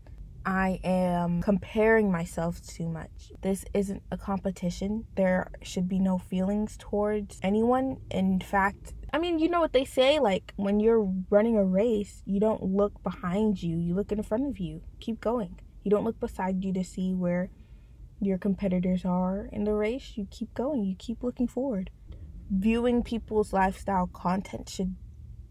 I 0.45 0.79
am 0.83 1.41
comparing 1.41 2.11
myself 2.11 2.61
too 2.65 2.87
much. 2.87 3.31
This 3.41 3.63
isn't 3.73 4.01
a 4.11 4.17
competition. 4.17 5.05
There 5.15 5.51
should 5.61 5.87
be 5.87 5.99
no 5.99 6.17
feelings 6.17 6.77
towards 6.79 7.39
anyone. 7.43 7.97
In 8.09 8.39
fact, 8.39 8.93
I 9.13 9.17
mean, 9.17 9.39
you 9.39 9.49
know 9.49 9.59
what 9.59 9.73
they 9.73 9.83
say 9.83 10.19
like 10.19 10.53
when 10.55 10.79
you're 10.79 11.11
running 11.29 11.57
a 11.57 11.65
race, 11.65 12.23
you 12.25 12.39
don't 12.39 12.63
look 12.63 13.03
behind 13.03 13.61
you, 13.61 13.77
you 13.77 13.93
look 13.93 14.11
in 14.11 14.23
front 14.23 14.47
of 14.47 14.57
you. 14.57 14.81
Keep 14.99 15.19
going. 15.19 15.59
You 15.83 15.91
don't 15.91 16.05
look 16.05 16.19
beside 16.19 16.63
you 16.63 16.71
to 16.73 16.83
see 16.83 17.13
where 17.13 17.49
your 18.21 18.37
competitors 18.37 19.03
are 19.03 19.49
in 19.51 19.65
the 19.65 19.73
race. 19.73 20.13
You 20.15 20.27
keep 20.29 20.53
going, 20.53 20.85
you 20.85 20.95
keep 20.97 21.23
looking 21.23 21.47
forward. 21.47 21.89
Viewing 22.49 23.03
people's 23.03 23.51
lifestyle 23.51 24.07
content 24.07 24.69
should 24.69 24.95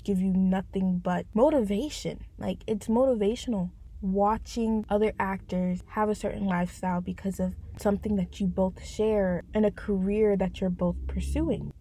give 0.04 0.20
you 0.20 0.32
nothing 0.32 0.98
but 0.98 1.26
motivation. 1.34 2.20
Like, 2.38 2.62
it's 2.66 2.86
motivational 2.86 3.70
watching 4.02 4.86
other 4.88 5.12
actors 5.18 5.82
have 5.88 6.08
a 6.08 6.14
certain 6.14 6.46
lifestyle 6.46 7.00
because 7.00 7.38
of 7.38 7.54
something 7.76 8.16
that 8.16 8.40
you 8.40 8.46
both 8.46 8.84
share 8.84 9.44
and 9.52 9.66
a 9.66 9.70
career 9.70 10.36
that 10.36 10.60
you're 10.60 10.70
both 10.70 10.96
pursuing. 11.06 11.72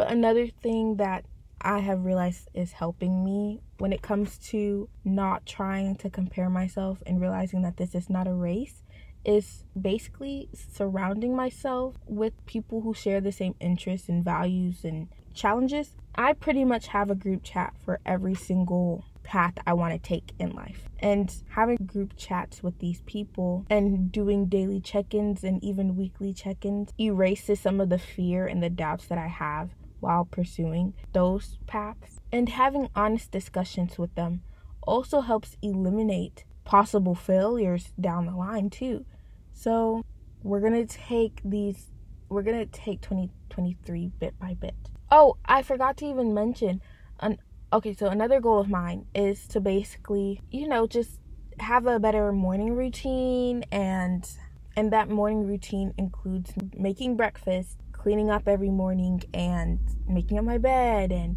But 0.00 0.10
another 0.10 0.46
thing 0.46 0.96
that 0.96 1.26
I 1.60 1.80
have 1.80 2.06
realized 2.06 2.48
is 2.54 2.72
helping 2.72 3.22
me 3.22 3.60
when 3.76 3.92
it 3.92 4.00
comes 4.00 4.38
to 4.48 4.88
not 5.04 5.44
trying 5.44 5.96
to 5.96 6.08
compare 6.08 6.48
myself 6.48 7.02
and 7.04 7.20
realizing 7.20 7.60
that 7.64 7.76
this 7.76 7.94
is 7.94 8.08
not 8.08 8.26
a 8.26 8.32
race 8.32 8.82
is 9.26 9.66
basically 9.78 10.48
surrounding 10.54 11.36
myself 11.36 11.96
with 12.06 12.32
people 12.46 12.80
who 12.80 12.94
share 12.94 13.20
the 13.20 13.30
same 13.30 13.54
interests 13.60 14.08
and 14.08 14.24
values 14.24 14.86
and 14.86 15.08
challenges. 15.34 15.90
I 16.14 16.32
pretty 16.32 16.64
much 16.64 16.86
have 16.86 17.10
a 17.10 17.14
group 17.14 17.42
chat 17.42 17.74
for 17.84 18.00
every 18.06 18.34
single 18.34 19.04
path 19.22 19.52
I 19.66 19.74
want 19.74 19.92
to 19.92 19.98
take 19.98 20.32
in 20.38 20.52
life. 20.52 20.88
And 21.00 21.30
having 21.50 21.76
group 21.76 22.14
chats 22.16 22.62
with 22.62 22.78
these 22.78 23.02
people 23.02 23.66
and 23.68 24.10
doing 24.10 24.46
daily 24.46 24.80
check 24.80 25.12
ins 25.12 25.44
and 25.44 25.62
even 25.62 25.94
weekly 25.94 26.32
check 26.32 26.64
ins 26.64 26.94
erases 26.98 27.60
some 27.60 27.82
of 27.82 27.90
the 27.90 27.98
fear 27.98 28.46
and 28.46 28.62
the 28.62 28.70
doubts 28.70 29.04
that 29.08 29.18
I 29.18 29.28
have 29.28 29.68
while 30.00 30.24
pursuing 30.24 30.94
those 31.12 31.58
paths. 31.66 32.20
And 32.32 32.48
having 32.48 32.88
honest 32.94 33.30
discussions 33.30 33.98
with 33.98 34.14
them 34.14 34.42
also 34.82 35.20
helps 35.20 35.56
eliminate 35.62 36.44
possible 36.64 37.14
failures 37.14 37.92
down 38.00 38.26
the 38.26 38.36
line, 38.36 38.70
too. 38.70 39.04
So, 39.52 40.04
we're 40.42 40.60
going 40.60 40.86
to 40.86 40.98
take 40.98 41.40
these, 41.44 41.88
we're 42.28 42.42
going 42.42 42.58
to 42.58 42.66
take 42.66 43.00
2023 43.02 44.12
bit 44.18 44.38
by 44.38 44.54
bit. 44.54 44.74
Oh, 45.10 45.36
I 45.44 45.62
forgot 45.62 45.96
to 45.98 46.06
even 46.06 46.32
mention 46.32 46.80
an 47.18 47.38
okay, 47.72 47.94
so 47.94 48.06
another 48.06 48.40
goal 48.40 48.58
of 48.58 48.68
mine 48.68 49.06
is 49.14 49.46
to 49.48 49.60
basically, 49.60 50.40
you 50.50 50.68
know, 50.68 50.86
just 50.86 51.20
have 51.58 51.86
a 51.86 52.00
better 52.00 52.32
morning 52.32 52.74
routine 52.74 53.64
and 53.70 54.28
and 54.76 54.92
that 54.92 55.10
morning 55.10 55.46
routine 55.46 55.92
includes 55.98 56.52
making 56.74 57.16
breakfast, 57.16 57.78
cleaning 58.00 58.30
up 58.30 58.48
every 58.48 58.70
morning 58.70 59.22
and 59.34 59.78
making 60.08 60.38
up 60.38 60.44
my 60.44 60.56
bed 60.56 61.12
and 61.12 61.36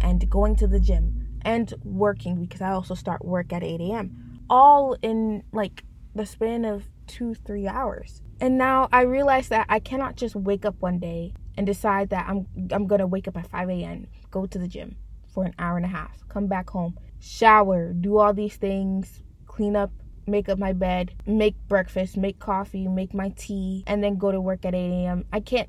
and 0.00 0.30
going 0.30 0.54
to 0.54 0.68
the 0.68 0.78
gym 0.78 1.26
and 1.42 1.74
working 1.82 2.40
because 2.40 2.60
I 2.60 2.70
also 2.70 2.94
start 2.94 3.24
work 3.24 3.52
at 3.52 3.64
8 3.64 3.80
a.m. 3.80 4.40
All 4.48 4.96
in 5.02 5.42
like 5.52 5.82
the 6.14 6.24
span 6.24 6.64
of 6.64 6.84
two, 7.08 7.34
three 7.34 7.66
hours. 7.66 8.22
And 8.40 8.56
now 8.56 8.88
I 8.92 9.02
realize 9.02 9.48
that 9.48 9.66
I 9.68 9.80
cannot 9.80 10.14
just 10.14 10.36
wake 10.36 10.64
up 10.64 10.76
one 10.78 11.00
day 11.00 11.34
and 11.56 11.66
decide 11.66 12.10
that 12.10 12.28
I'm 12.28 12.46
I'm 12.70 12.86
gonna 12.86 13.08
wake 13.08 13.26
up 13.26 13.36
at 13.36 13.50
5 13.50 13.68
a.m., 13.70 14.06
go 14.30 14.46
to 14.46 14.58
the 14.58 14.68
gym, 14.68 14.96
for 15.26 15.44
an 15.44 15.54
hour 15.58 15.76
and 15.76 15.86
a 15.86 15.88
half, 15.88 16.28
come 16.28 16.46
back 16.46 16.70
home, 16.70 16.96
shower, 17.18 17.92
do 17.92 18.18
all 18.18 18.32
these 18.32 18.54
things, 18.54 19.24
clean 19.46 19.74
up, 19.74 19.90
make 20.26 20.48
up 20.48 20.58
my 20.58 20.72
bed, 20.72 21.12
make 21.26 21.54
breakfast, 21.68 22.16
make 22.16 22.38
coffee, 22.38 22.88
make 22.88 23.14
my 23.14 23.30
tea, 23.36 23.84
and 23.86 24.02
then 24.02 24.16
go 24.16 24.32
to 24.32 24.40
work 24.40 24.64
at 24.64 24.74
8 24.74 25.04
a.m. 25.04 25.24
I 25.32 25.40
can't, 25.40 25.68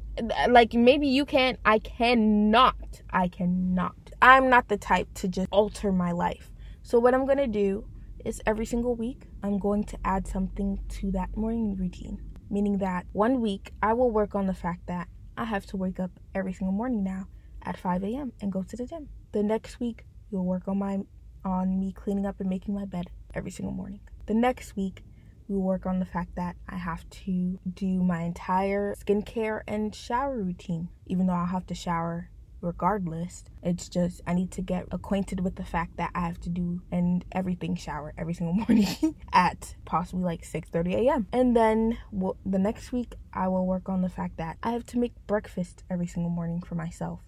like, 0.50 0.74
maybe 0.74 1.08
you 1.08 1.26
can. 1.26 1.58
I 1.66 1.80
cannot. 1.80 3.02
I 3.12 3.28
cannot. 3.28 3.96
I'm 4.22 4.50
not 4.50 4.68
the 4.68 4.78
type 4.78 5.14
to 5.16 5.28
just 5.28 5.48
alter 5.52 5.92
my 5.92 6.12
life. 6.12 6.52
So, 6.84 7.00
what 7.00 7.14
I'm 7.14 7.26
gonna 7.26 7.48
do 7.48 7.86
is 8.26 8.42
every 8.46 8.66
single 8.66 8.96
week, 8.96 9.24
I'm 9.44 9.60
going 9.60 9.84
to 9.86 9.98
add 10.04 10.28
something 10.28 10.80
to 10.90 11.12
that 11.12 11.38
morning 11.38 11.76
routine. 11.76 12.20
Meaning 12.50 12.80
that 12.80 13.06
one 13.14 13.40
week, 13.40 13.72
I 13.82 13.94
will 13.94 14.12
work 14.12 14.36
on 14.36 14.48
the 14.48 14.54
fact 14.54 14.88
that 14.88 15.08
I 15.38 15.46
have 15.46 15.66
to 15.68 15.78
wake 15.78 16.00
up 16.00 16.12
every 16.34 16.54
single 16.54 16.74
morning 16.74 17.04
now 17.04 17.28
at 17.64 17.78
5 17.78 18.04
a.m. 18.04 18.34
and 18.42 18.52
go 18.52 18.64
to 18.64 18.76
the 18.76 18.86
gym. 18.86 19.10
The 19.32 19.44
next 19.44 19.80
week, 19.80 20.06
you'll 20.32 20.46
work 20.46 20.68
on 20.68 20.80
my 20.80 21.00
on 21.44 21.80
me 21.80 21.92
cleaning 21.92 22.26
up 22.26 22.40
and 22.40 22.50
making 22.50 22.74
my 22.74 22.86
bed 22.86 23.06
every 23.36 23.52
single 23.52 23.74
morning. 23.74 24.00
The 24.26 24.34
next 24.34 24.76
week, 24.76 25.04
we 25.48 25.58
work 25.58 25.86
on 25.86 26.00
the 26.00 26.06
fact 26.06 26.36
that 26.36 26.56
I 26.68 26.78
have 26.78 27.08
to 27.10 27.60
do 27.72 28.04
my 28.04 28.22
entire 28.24 28.96
skincare 28.96 29.62
and 29.68 29.94
shower 29.94 30.38
routine, 30.38 30.90
even 31.06 31.28
though 31.28 31.34
I'll 31.34 31.46
have 31.46 31.68
to 31.68 31.76
shower 31.76 32.30
regardless. 32.62 33.44
It's 33.62 33.88
just 33.88 34.22
I 34.26 34.34
need 34.34 34.52
to 34.52 34.62
get 34.62 34.88
acquainted 34.92 35.42
with 35.42 35.56
the 35.56 35.64
fact 35.64 35.98
that 35.98 36.12
I 36.16 36.22
have 36.22 36.40
to 36.42 36.50
do 36.50 36.82
and 36.92 37.24
everything 37.32 37.76
shower 37.76 38.14
every 38.18 38.34
single 38.34 38.54
morning 38.68 39.16
at 39.32 39.76
possibly 39.86 40.24
like 40.24 40.42
6:30 40.42 40.96
a.m. 41.06 41.28
And 41.32 41.56
then 41.56 41.98
well, 42.12 42.38
the 42.46 42.60
next 42.60 42.92
week 42.92 43.14
I 43.34 43.48
will 43.48 43.68
work 43.68 43.88
on 43.88 44.02
the 44.02 44.10
fact 44.10 44.38
that 44.38 44.58
I 44.64 44.72
have 44.72 44.86
to 44.88 44.98
make 44.98 45.14
breakfast 45.28 45.84
every 45.90 46.08
single 46.08 46.32
morning 46.32 46.62
for 46.62 46.76
myself 46.76 47.20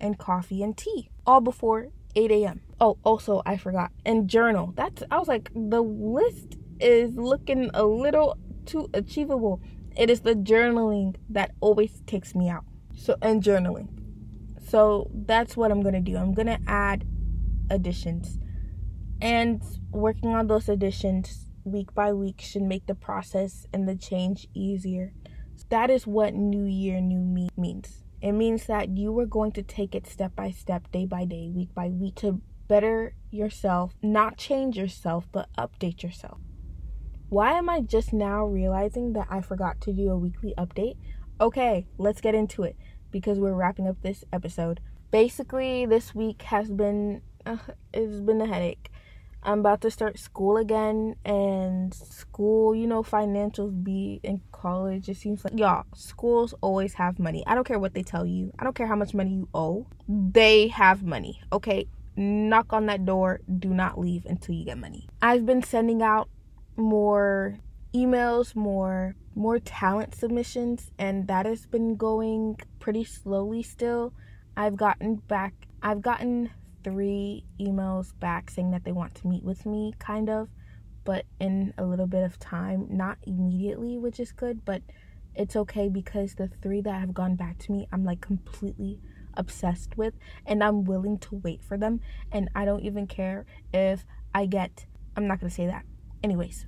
and 0.00 0.16
coffee 0.16 0.62
and 0.62 0.76
tea, 0.76 1.10
all 1.26 1.40
before 1.40 1.88
8 2.18 2.32
a.m. 2.32 2.60
Oh, 2.80 2.98
also, 3.04 3.42
I 3.46 3.56
forgot. 3.56 3.92
And 4.04 4.28
journal. 4.28 4.72
That's, 4.74 5.04
I 5.08 5.18
was 5.18 5.28
like, 5.28 5.50
the 5.54 5.80
list 5.80 6.58
is 6.80 7.14
looking 7.14 7.70
a 7.74 7.84
little 7.84 8.36
too 8.66 8.90
achievable. 8.92 9.60
It 9.96 10.10
is 10.10 10.20
the 10.22 10.34
journaling 10.34 11.14
that 11.30 11.52
always 11.60 12.02
takes 12.06 12.34
me 12.34 12.48
out. 12.48 12.64
So, 12.96 13.14
and 13.22 13.40
journaling. 13.40 13.88
So, 14.68 15.08
that's 15.14 15.56
what 15.56 15.70
I'm 15.70 15.80
gonna 15.80 16.00
do. 16.00 16.16
I'm 16.16 16.34
gonna 16.34 16.58
add 16.66 17.06
additions. 17.70 18.40
And 19.22 19.62
working 19.92 20.30
on 20.30 20.48
those 20.48 20.68
additions 20.68 21.46
week 21.62 21.94
by 21.94 22.12
week 22.12 22.40
should 22.40 22.62
make 22.62 22.86
the 22.86 22.96
process 22.96 23.64
and 23.72 23.88
the 23.88 23.94
change 23.94 24.48
easier. 24.54 25.12
That 25.68 25.88
is 25.88 26.04
what 26.04 26.34
New 26.34 26.64
Year, 26.64 27.00
New 27.00 27.20
Me 27.20 27.48
means. 27.56 28.02
It 28.20 28.32
means 28.32 28.66
that 28.66 28.96
you 28.96 29.16
are 29.18 29.26
going 29.26 29.52
to 29.52 29.62
take 29.62 29.94
it 29.94 30.06
step 30.06 30.34
by 30.34 30.50
step, 30.50 30.90
day 30.90 31.06
by 31.06 31.24
day, 31.24 31.50
week 31.54 31.74
by 31.74 31.88
week 31.88 32.16
to 32.16 32.40
better 32.66 33.14
yourself, 33.30 33.94
not 34.02 34.36
change 34.36 34.76
yourself, 34.76 35.26
but 35.32 35.48
update 35.56 36.02
yourself. 36.02 36.38
Why 37.28 37.52
am 37.52 37.68
I 37.68 37.80
just 37.80 38.12
now 38.12 38.44
realizing 38.44 39.12
that 39.12 39.28
I 39.30 39.40
forgot 39.40 39.80
to 39.82 39.92
do 39.92 40.10
a 40.10 40.16
weekly 40.16 40.54
update? 40.56 40.96
Okay, 41.40 41.86
let's 41.98 42.20
get 42.20 42.34
into 42.34 42.62
it 42.62 42.76
because 43.10 43.38
we're 43.38 43.54
wrapping 43.54 43.86
up 43.86 44.02
this 44.02 44.24
episode. 44.32 44.80
Basically, 45.10 45.86
this 45.86 46.14
week 46.14 46.42
has 46.42 46.70
been 46.70 47.22
uh, 47.46 47.56
it's 47.92 48.20
been 48.20 48.40
a 48.40 48.46
headache. 48.46 48.90
I'm 49.48 49.60
about 49.60 49.80
to 49.80 49.90
start 49.90 50.18
school 50.18 50.58
again, 50.58 51.16
and 51.24 51.94
school, 51.94 52.74
you 52.74 52.86
know, 52.86 53.02
financials 53.02 53.82
be 53.82 54.20
in 54.22 54.42
college. 54.52 55.08
It 55.08 55.16
seems 55.16 55.42
like, 55.42 55.58
y'all, 55.58 55.84
schools 55.94 56.52
always 56.60 56.92
have 56.94 57.18
money. 57.18 57.42
I 57.46 57.54
don't 57.54 57.66
care 57.66 57.78
what 57.78 57.94
they 57.94 58.02
tell 58.02 58.26
you, 58.26 58.52
I 58.58 58.64
don't 58.64 58.76
care 58.76 58.86
how 58.86 58.94
much 58.94 59.14
money 59.14 59.30
you 59.30 59.48
owe. 59.54 59.86
They 60.06 60.68
have 60.68 61.02
money, 61.02 61.40
okay? 61.50 61.86
Knock 62.14 62.74
on 62.74 62.84
that 62.86 63.06
door. 63.06 63.40
Do 63.58 63.70
not 63.70 63.98
leave 63.98 64.26
until 64.26 64.54
you 64.54 64.66
get 64.66 64.76
money. 64.76 65.08
I've 65.22 65.46
been 65.46 65.62
sending 65.62 66.02
out 66.02 66.28
more 66.76 67.58
emails, 67.94 68.54
more 68.54 69.14
more 69.34 69.58
talent 69.60 70.14
submissions, 70.14 70.90
and 70.98 71.26
that 71.28 71.46
has 71.46 71.64
been 71.64 71.96
going 71.96 72.60
pretty 72.80 73.04
slowly 73.04 73.62
still. 73.62 74.12
I've 74.58 74.76
gotten 74.76 75.16
back 75.16 75.54
I've 75.82 76.02
gotten 76.02 76.50
three 76.84 77.44
emails 77.60 78.12
back 78.20 78.50
saying 78.50 78.70
that 78.70 78.84
they 78.84 78.92
want 78.92 79.14
to 79.16 79.26
meet 79.26 79.44
with 79.44 79.66
me, 79.66 79.94
kind 79.98 80.28
of, 80.30 80.48
but 81.04 81.24
in 81.40 81.72
a 81.78 81.84
little 81.84 82.06
bit 82.06 82.24
of 82.24 82.38
time. 82.38 82.86
Not 82.90 83.18
immediately, 83.26 83.98
which 83.98 84.20
is 84.20 84.32
good, 84.32 84.64
but 84.64 84.82
it's 85.34 85.56
okay 85.56 85.88
because 85.88 86.34
the 86.34 86.48
three 86.62 86.80
that 86.80 87.00
have 87.00 87.14
gone 87.14 87.36
back 87.36 87.58
to 87.58 87.72
me, 87.72 87.86
I'm 87.92 88.04
like 88.04 88.20
completely 88.20 89.00
obsessed 89.34 89.96
with, 89.96 90.14
and 90.46 90.62
I'm 90.64 90.84
willing 90.84 91.18
to 91.18 91.36
wait 91.36 91.62
for 91.62 91.76
them. 91.76 92.00
And 92.32 92.48
I 92.54 92.64
don't 92.64 92.84
even 92.84 93.06
care 93.06 93.46
if 93.72 94.04
I 94.34 94.46
get, 94.46 94.86
I'm 95.16 95.26
not 95.26 95.40
gonna 95.40 95.50
say 95.50 95.66
that. 95.66 95.84
Anyways, 96.22 96.66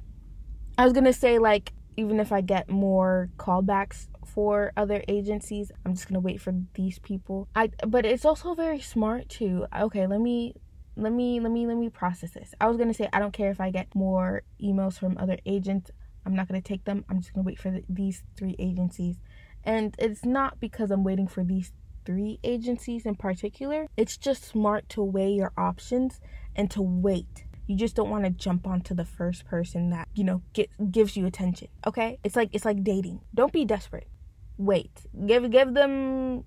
I 0.79 0.85
was 0.85 0.93
gonna 0.93 1.13
say, 1.13 1.39
like, 1.39 1.73
even 1.97 2.21
if 2.21 2.33
I 2.33 2.41
get 2.41 2.71
more 2.71 3.29
callbacks 3.37 4.07
for 4.35 4.73
other 4.77 5.03
agencies. 5.09 5.71
I'm 5.85 5.95
just 5.95 6.09
gonna 6.09 6.21
wait 6.21 6.41
for 6.41 6.55
these 6.75 6.99
people. 6.99 7.49
I 7.55 7.71
but 7.87 8.05
it's 8.05 8.25
also 8.25 8.55
very 8.55 8.81
smart 8.81 9.29
too. 9.29 9.67
Okay, 9.77 10.07
let 10.07 10.21
me 10.21 10.55
let 10.97 11.13
me 11.13 11.41
let 11.41 11.53
me 11.53 11.67
let 11.67 11.77
me 11.77 11.89
process 11.89 12.33
this. 12.33 12.55
I 12.61 12.69
was 12.69 12.77
gonna 12.77 12.95
say 12.95 13.09
I 13.13 13.19
don't 13.19 13.33
care 13.33 13.51
if 13.51 13.61
I 13.61 13.71
get 13.71 13.95
more 13.95 14.43
emails 14.63 14.99
from 14.99 15.17
other 15.19 15.39
agents. 15.47 15.91
I'm 16.25 16.35
not 16.35 16.49
gonna 16.49 16.61
take 16.61 16.85
them. 16.85 17.05
I'm 17.09 17.21
just 17.21 17.33
gonna 17.33 17.47
wait 17.47 17.59
for 17.59 17.71
the, 17.71 17.83
these 17.89 18.23
three 18.37 18.57
agencies, 18.59 19.17
and 19.65 19.95
it's 19.99 20.25
not 20.25 20.61
because 20.61 20.91
I'm 20.91 21.05
waiting 21.05 21.27
for 21.27 21.45
these 21.45 21.73
three 22.05 22.39
agencies 22.43 23.07
in 23.07 23.15
particular. 23.15 23.87
It's 23.97 24.17
just 24.17 24.45
smart 24.45 24.89
to 24.91 25.03
weigh 25.03 25.33
your 25.33 25.53
options 25.57 26.21
and 26.57 26.71
to 26.73 26.83
wait. 26.83 27.45
You 27.67 27.77
just 27.77 27.95
don't 27.95 28.11
want 28.11 28.25
to 28.25 28.31
jump 28.31 28.67
onto 28.67 28.95
the 28.95 29.05
first 29.05 29.45
person 29.45 29.91
that, 29.91 30.09
you 30.15 30.25
know, 30.25 30.43
get, 30.55 30.71
gives 30.91 31.17
you 31.17 31.25
attention. 31.27 31.69
Okay? 31.87 32.19
It's 32.25 32.35
like 32.35 32.49
it's 32.53 32.65
like 32.65 32.83
dating. 32.83 33.21
Don't 33.33 33.53
be 33.53 33.65
desperate 33.65 34.09
wait. 34.61 34.93
Give 35.27 35.51
give 35.51 35.75
them 35.75 36.45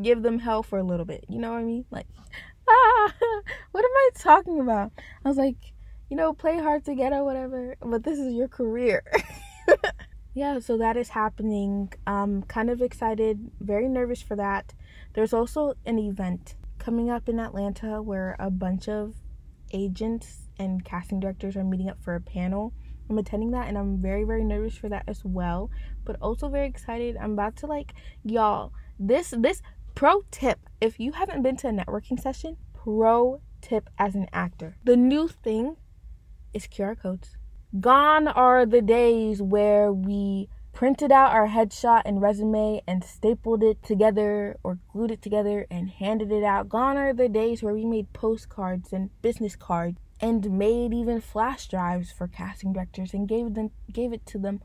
give 0.00 0.22
them 0.22 0.38
hell 0.38 0.62
for 0.62 0.78
a 0.78 0.82
little 0.82 1.04
bit. 1.04 1.24
You 1.28 1.38
know 1.38 1.52
what 1.52 1.58
I 1.58 1.64
mean? 1.64 1.84
Like 1.90 2.06
ah, 2.68 3.12
what 3.72 3.84
am 3.84 3.90
I 3.94 4.10
talking 4.18 4.60
about? 4.60 4.92
I 5.24 5.28
was 5.28 5.36
like, 5.36 5.72
you 6.08 6.16
know, 6.16 6.32
play 6.32 6.58
hard 6.58 6.84
to 6.86 6.94
get 6.94 7.12
or 7.12 7.24
whatever, 7.24 7.76
but 7.80 8.02
this 8.02 8.18
is 8.18 8.32
your 8.32 8.48
career. 8.48 9.02
yeah, 10.34 10.58
so 10.58 10.78
that 10.78 10.96
is 10.96 11.10
happening. 11.10 11.92
I'm 12.06 12.42
kind 12.44 12.70
of 12.70 12.80
excited, 12.80 13.50
very 13.60 13.88
nervous 13.88 14.22
for 14.22 14.36
that. 14.36 14.72
There's 15.12 15.34
also 15.34 15.74
an 15.84 15.98
event 15.98 16.56
coming 16.78 17.10
up 17.10 17.28
in 17.28 17.38
Atlanta 17.38 18.02
where 18.02 18.36
a 18.38 18.50
bunch 18.50 18.88
of 18.88 19.14
agents 19.72 20.48
and 20.58 20.84
casting 20.84 21.20
directors 21.20 21.56
are 21.56 21.64
meeting 21.64 21.88
up 21.88 22.02
for 22.02 22.14
a 22.14 22.20
panel 22.20 22.72
I'm 23.08 23.18
attending 23.18 23.50
that 23.50 23.68
and 23.68 23.76
I'm 23.76 23.98
very 23.98 24.24
very 24.24 24.44
nervous 24.44 24.76
for 24.76 24.88
that 24.88 25.04
as 25.06 25.24
well, 25.24 25.70
but 26.04 26.16
also 26.20 26.48
very 26.48 26.66
excited. 26.66 27.16
I'm 27.16 27.32
about 27.32 27.56
to 27.56 27.66
like 27.66 27.94
y'all, 28.24 28.72
this 28.98 29.34
this 29.36 29.62
pro 29.94 30.22
tip, 30.30 30.58
if 30.80 30.98
you 30.98 31.12
haven't 31.12 31.42
been 31.42 31.56
to 31.58 31.68
a 31.68 31.72
networking 31.72 32.20
session, 32.20 32.56
pro 32.72 33.40
tip 33.60 33.88
as 33.98 34.14
an 34.14 34.28
actor. 34.32 34.76
The 34.84 34.96
new 34.96 35.28
thing 35.28 35.76
is 36.52 36.66
QR 36.66 37.00
codes. 37.00 37.36
Gone 37.80 38.28
are 38.28 38.64
the 38.66 38.82
days 38.82 39.42
where 39.42 39.92
we 39.92 40.48
printed 40.72 41.12
out 41.12 41.32
our 41.32 41.48
headshot 41.48 42.02
and 42.04 42.20
resume 42.20 42.80
and 42.86 43.02
stapled 43.04 43.62
it 43.62 43.82
together 43.82 44.56
or 44.62 44.78
glued 44.92 45.12
it 45.12 45.22
together 45.22 45.66
and 45.70 45.88
handed 45.88 46.32
it 46.32 46.42
out. 46.42 46.68
Gone 46.68 46.96
are 46.96 47.12
the 47.12 47.28
days 47.28 47.62
where 47.62 47.74
we 47.74 47.84
made 47.84 48.12
postcards 48.12 48.92
and 48.92 49.10
business 49.22 49.56
cards 49.56 49.98
and 50.20 50.58
made 50.58 50.92
even 50.92 51.20
flash 51.20 51.68
drives 51.68 52.12
for 52.12 52.28
casting 52.28 52.72
directors 52.72 53.14
and 53.14 53.28
gave 53.28 53.54
them 53.54 53.70
gave 53.92 54.12
it 54.12 54.24
to 54.26 54.38
them 54.38 54.60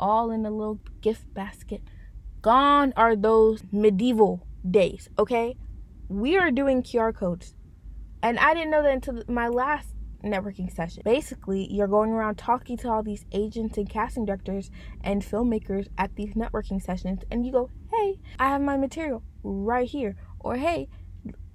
all 0.00 0.32
in 0.32 0.44
a 0.44 0.50
little 0.50 0.80
gift 1.00 1.32
basket. 1.34 1.82
Gone 2.42 2.92
are 2.96 3.14
those 3.14 3.62
medieval 3.70 4.46
days, 4.68 5.08
okay? 5.18 5.56
We 6.08 6.36
are 6.36 6.50
doing 6.50 6.82
QR 6.82 7.14
codes. 7.14 7.54
And 8.22 8.38
I 8.38 8.54
didn't 8.54 8.70
know 8.70 8.82
that 8.82 8.92
until 8.92 9.22
my 9.28 9.48
last 9.48 9.94
networking 10.24 10.74
session. 10.74 11.02
Basically, 11.04 11.66
you're 11.72 11.86
going 11.86 12.10
around 12.10 12.36
talking 12.36 12.76
to 12.78 12.90
all 12.90 13.02
these 13.02 13.24
agents 13.32 13.78
and 13.78 13.88
casting 13.88 14.24
directors 14.24 14.70
and 15.02 15.22
filmmakers 15.22 15.88
at 15.96 16.14
these 16.16 16.34
networking 16.34 16.82
sessions, 16.82 17.22
and 17.30 17.46
you 17.46 17.52
go, 17.52 17.70
Hey, 17.90 18.18
I 18.38 18.48
have 18.48 18.60
my 18.60 18.76
material 18.76 19.22
right 19.42 19.88
here. 19.88 20.16
Or, 20.38 20.56
Hey, 20.56 20.88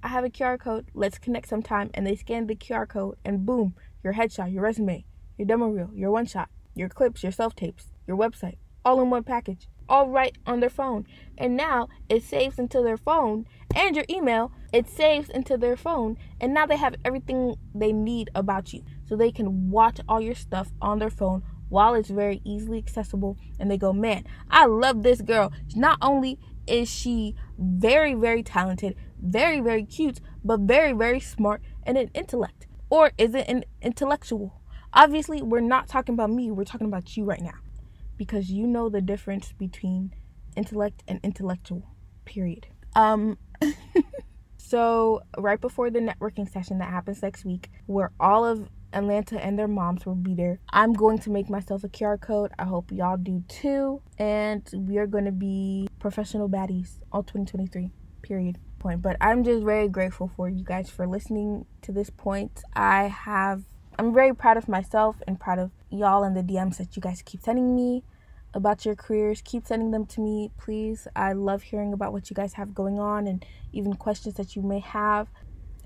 I 0.02 0.08
have 0.08 0.24
a 0.24 0.30
QR 0.30 0.58
code. 0.58 0.90
Let's 0.94 1.18
connect 1.18 1.48
sometime. 1.48 1.90
And 1.94 2.06
they 2.06 2.16
scan 2.16 2.46
the 2.46 2.56
QR 2.56 2.88
code, 2.88 3.16
and 3.24 3.44
boom, 3.46 3.74
your 4.02 4.14
headshot, 4.14 4.52
your 4.52 4.62
resume, 4.62 5.04
your 5.36 5.46
demo 5.46 5.68
reel, 5.68 5.90
your 5.94 6.10
one 6.10 6.26
shot, 6.26 6.48
your 6.74 6.88
clips, 6.88 7.22
your 7.22 7.32
self 7.32 7.54
tapes, 7.54 7.92
your 8.06 8.16
website, 8.16 8.56
all 8.84 9.00
in 9.00 9.10
one 9.10 9.24
package, 9.24 9.68
all 9.88 10.08
right 10.08 10.36
on 10.46 10.60
their 10.60 10.70
phone. 10.70 11.06
And 11.38 11.56
now 11.56 11.88
it 12.08 12.22
saves 12.22 12.58
into 12.58 12.82
their 12.82 12.96
phone 12.96 13.46
and 13.74 13.94
your 13.94 14.04
email. 14.08 14.52
It 14.72 14.88
saves 14.88 15.28
into 15.30 15.56
their 15.56 15.76
phone, 15.76 16.16
and 16.40 16.52
now 16.52 16.66
they 16.66 16.76
have 16.76 16.96
everything 17.04 17.56
they 17.74 17.92
need 17.92 18.30
about 18.34 18.72
you. 18.72 18.82
So 19.04 19.16
they 19.16 19.32
can 19.32 19.70
watch 19.70 20.00
all 20.08 20.20
your 20.20 20.34
stuff 20.34 20.72
on 20.82 20.98
their 20.98 21.10
phone 21.10 21.42
while 21.68 21.94
it's 21.94 22.10
very 22.10 22.40
easily 22.44 22.78
accessible. 22.78 23.38
And 23.58 23.70
they 23.70 23.78
go, 23.78 23.92
man, 23.92 24.24
I 24.50 24.66
love 24.66 25.02
this 25.02 25.22
girl. 25.22 25.52
Not 25.74 25.98
only 26.02 26.38
is 26.66 26.90
she 26.90 27.34
very, 27.58 28.14
very 28.14 28.42
talented, 28.42 28.96
very, 29.20 29.60
very 29.60 29.84
cute, 29.84 30.20
but 30.44 30.60
very, 30.60 30.92
very 30.92 31.20
smart 31.20 31.62
and 31.84 31.96
an 31.96 32.10
intellect? 32.14 32.66
Or 32.90 33.12
is 33.18 33.34
it 33.34 33.48
an 33.48 33.64
intellectual? 33.82 34.60
Obviously, 34.92 35.42
we're 35.42 35.60
not 35.60 35.88
talking 35.88 36.14
about 36.14 36.30
me, 36.30 36.50
we're 36.50 36.64
talking 36.64 36.86
about 36.86 37.16
you 37.16 37.24
right 37.24 37.42
now. 37.42 37.54
Because 38.16 38.50
you 38.50 38.66
know 38.66 38.88
the 38.88 39.00
difference 39.00 39.52
between 39.52 40.12
intellect 40.56 41.02
and 41.06 41.20
intellectual. 41.22 41.90
Period. 42.24 42.66
Um 42.94 43.38
so 44.56 45.20
right 45.38 45.60
before 45.60 45.90
the 45.90 46.00
networking 46.00 46.50
session 46.50 46.78
that 46.78 46.90
happens 46.90 47.22
next 47.22 47.44
week, 47.44 47.70
where 47.86 48.10
all 48.18 48.44
of 48.44 48.68
Atlanta 48.92 49.42
and 49.44 49.58
their 49.58 49.68
moms 49.68 50.06
will 50.06 50.14
be 50.14 50.34
there. 50.34 50.58
I'm 50.70 50.92
going 50.92 51.18
to 51.18 51.30
make 51.30 51.50
myself 51.50 51.84
a 51.84 51.88
QR 51.88 52.20
code. 52.20 52.52
I 52.58 52.64
hope 52.64 52.90
y'all 52.90 53.16
do 53.16 53.44
too. 53.48 54.00
And 54.18 54.68
we 54.74 54.96
are 54.98 55.06
going 55.06 55.26
to 55.26 55.32
be 55.32 55.88
professional 55.98 56.48
baddies 56.48 56.98
all 57.12 57.22
2023. 57.22 57.90
Period 58.22 58.58
point. 58.78 59.02
But 59.02 59.16
I'm 59.20 59.44
just 59.44 59.64
very 59.64 59.88
grateful 59.88 60.30
for 60.36 60.48
you 60.48 60.64
guys 60.64 60.88
for 60.88 61.06
listening 61.06 61.66
to 61.82 61.92
this 61.92 62.10
point. 62.10 62.62
I 62.74 63.04
have 63.04 63.64
I'm 63.98 64.12
very 64.12 64.34
proud 64.34 64.56
of 64.58 64.68
myself 64.68 65.16
and 65.26 65.40
proud 65.40 65.58
of 65.58 65.70
y'all 65.90 66.22
and 66.22 66.36
the 66.36 66.42
DMs 66.42 66.76
that 66.76 66.96
you 66.96 67.00
guys 67.02 67.22
keep 67.24 67.40
sending 67.40 67.74
me 67.74 68.04
about 68.52 68.84
your 68.84 68.94
careers. 68.94 69.40
Keep 69.42 69.66
sending 69.66 69.90
them 69.90 70.04
to 70.06 70.20
me, 70.20 70.50
please. 70.58 71.08
I 71.16 71.32
love 71.32 71.62
hearing 71.62 71.94
about 71.94 72.12
what 72.12 72.28
you 72.28 72.34
guys 72.34 72.54
have 72.54 72.74
going 72.74 72.98
on 72.98 73.26
and 73.26 73.44
even 73.72 73.94
questions 73.94 74.34
that 74.34 74.54
you 74.54 74.60
may 74.60 74.80
have. 74.80 75.28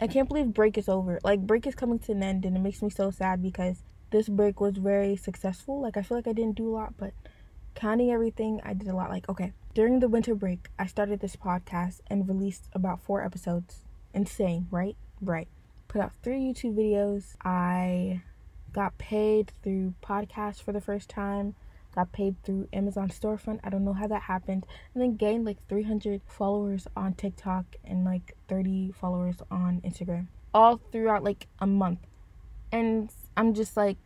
I 0.00 0.08
can't 0.08 0.28
believe 0.28 0.52
break 0.54 0.76
is 0.76 0.88
over. 0.88 1.20
Like 1.22 1.40
break 1.46 1.66
is 1.66 1.74
coming 1.74 1.98
to 2.00 2.12
an 2.12 2.22
end 2.22 2.44
and 2.44 2.56
it 2.56 2.60
makes 2.60 2.82
me 2.82 2.90
so 2.90 3.10
sad 3.10 3.42
because 3.42 3.84
this 4.10 4.28
break 4.28 4.60
was 4.60 4.76
very 4.76 5.14
successful. 5.14 5.80
Like 5.80 5.96
I 5.96 6.02
feel 6.02 6.16
like 6.16 6.26
I 6.26 6.32
didn't 6.32 6.56
do 6.56 6.68
a 6.68 6.74
lot, 6.74 6.94
but 6.96 7.12
counting 7.74 8.10
everything, 8.10 8.60
I 8.64 8.74
did 8.74 8.88
a 8.88 8.96
lot. 8.96 9.10
Like, 9.10 9.28
okay, 9.28 9.52
during 9.74 10.00
the 10.00 10.08
winter 10.08 10.34
break, 10.34 10.68
I 10.78 10.86
started 10.86 11.20
this 11.20 11.36
podcast 11.36 12.00
and 12.08 12.28
released 12.28 12.68
about 12.72 13.00
four 13.00 13.24
episodes. 13.24 13.84
Insane, 14.12 14.66
right? 14.70 14.96
Right. 15.20 15.48
Put 15.90 16.02
out 16.02 16.12
three 16.22 16.38
YouTube 16.38 16.76
videos. 16.76 17.34
I 17.44 18.22
got 18.72 18.96
paid 18.96 19.50
through 19.64 19.94
podcasts 20.00 20.62
for 20.62 20.70
the 20.70 20.80
first 20.80 21.10
time. 21.10 21.56
Got 21.96 22.12
paid 22.12 22.40
through 22.44 22.68
Amazon 22.72 23.08
storefront. 23.08 23.58
I 23.64 23.70
don't 23.70 23.84
know 23.84 23.94
how 23.94 24.06
that 24.06 24.22
happened. 24.22 24.66
And 24.94 25.02
then 25.02 25.16
gained 25.16 25.44
like 25.44 25.56
300 25.68 26.20
followers 26.28 26.86
on 26.94 27.14
TikTok 27.14 27.64
and 27.84 28.04
like 28.04 28.36
30 28.46 28.92
followers 28.92 29.38
on 29.50 29.80
Instagram. 29.80 30.28
All 30.54 30.80
throughout 30.92 31.24
like 31.24 31.48
a 31.58 31.66
month. 31.66 32.06
And 32.70 33.10
I'm 33.36 33.52
just 33.52 33.76
like 33.76 33.96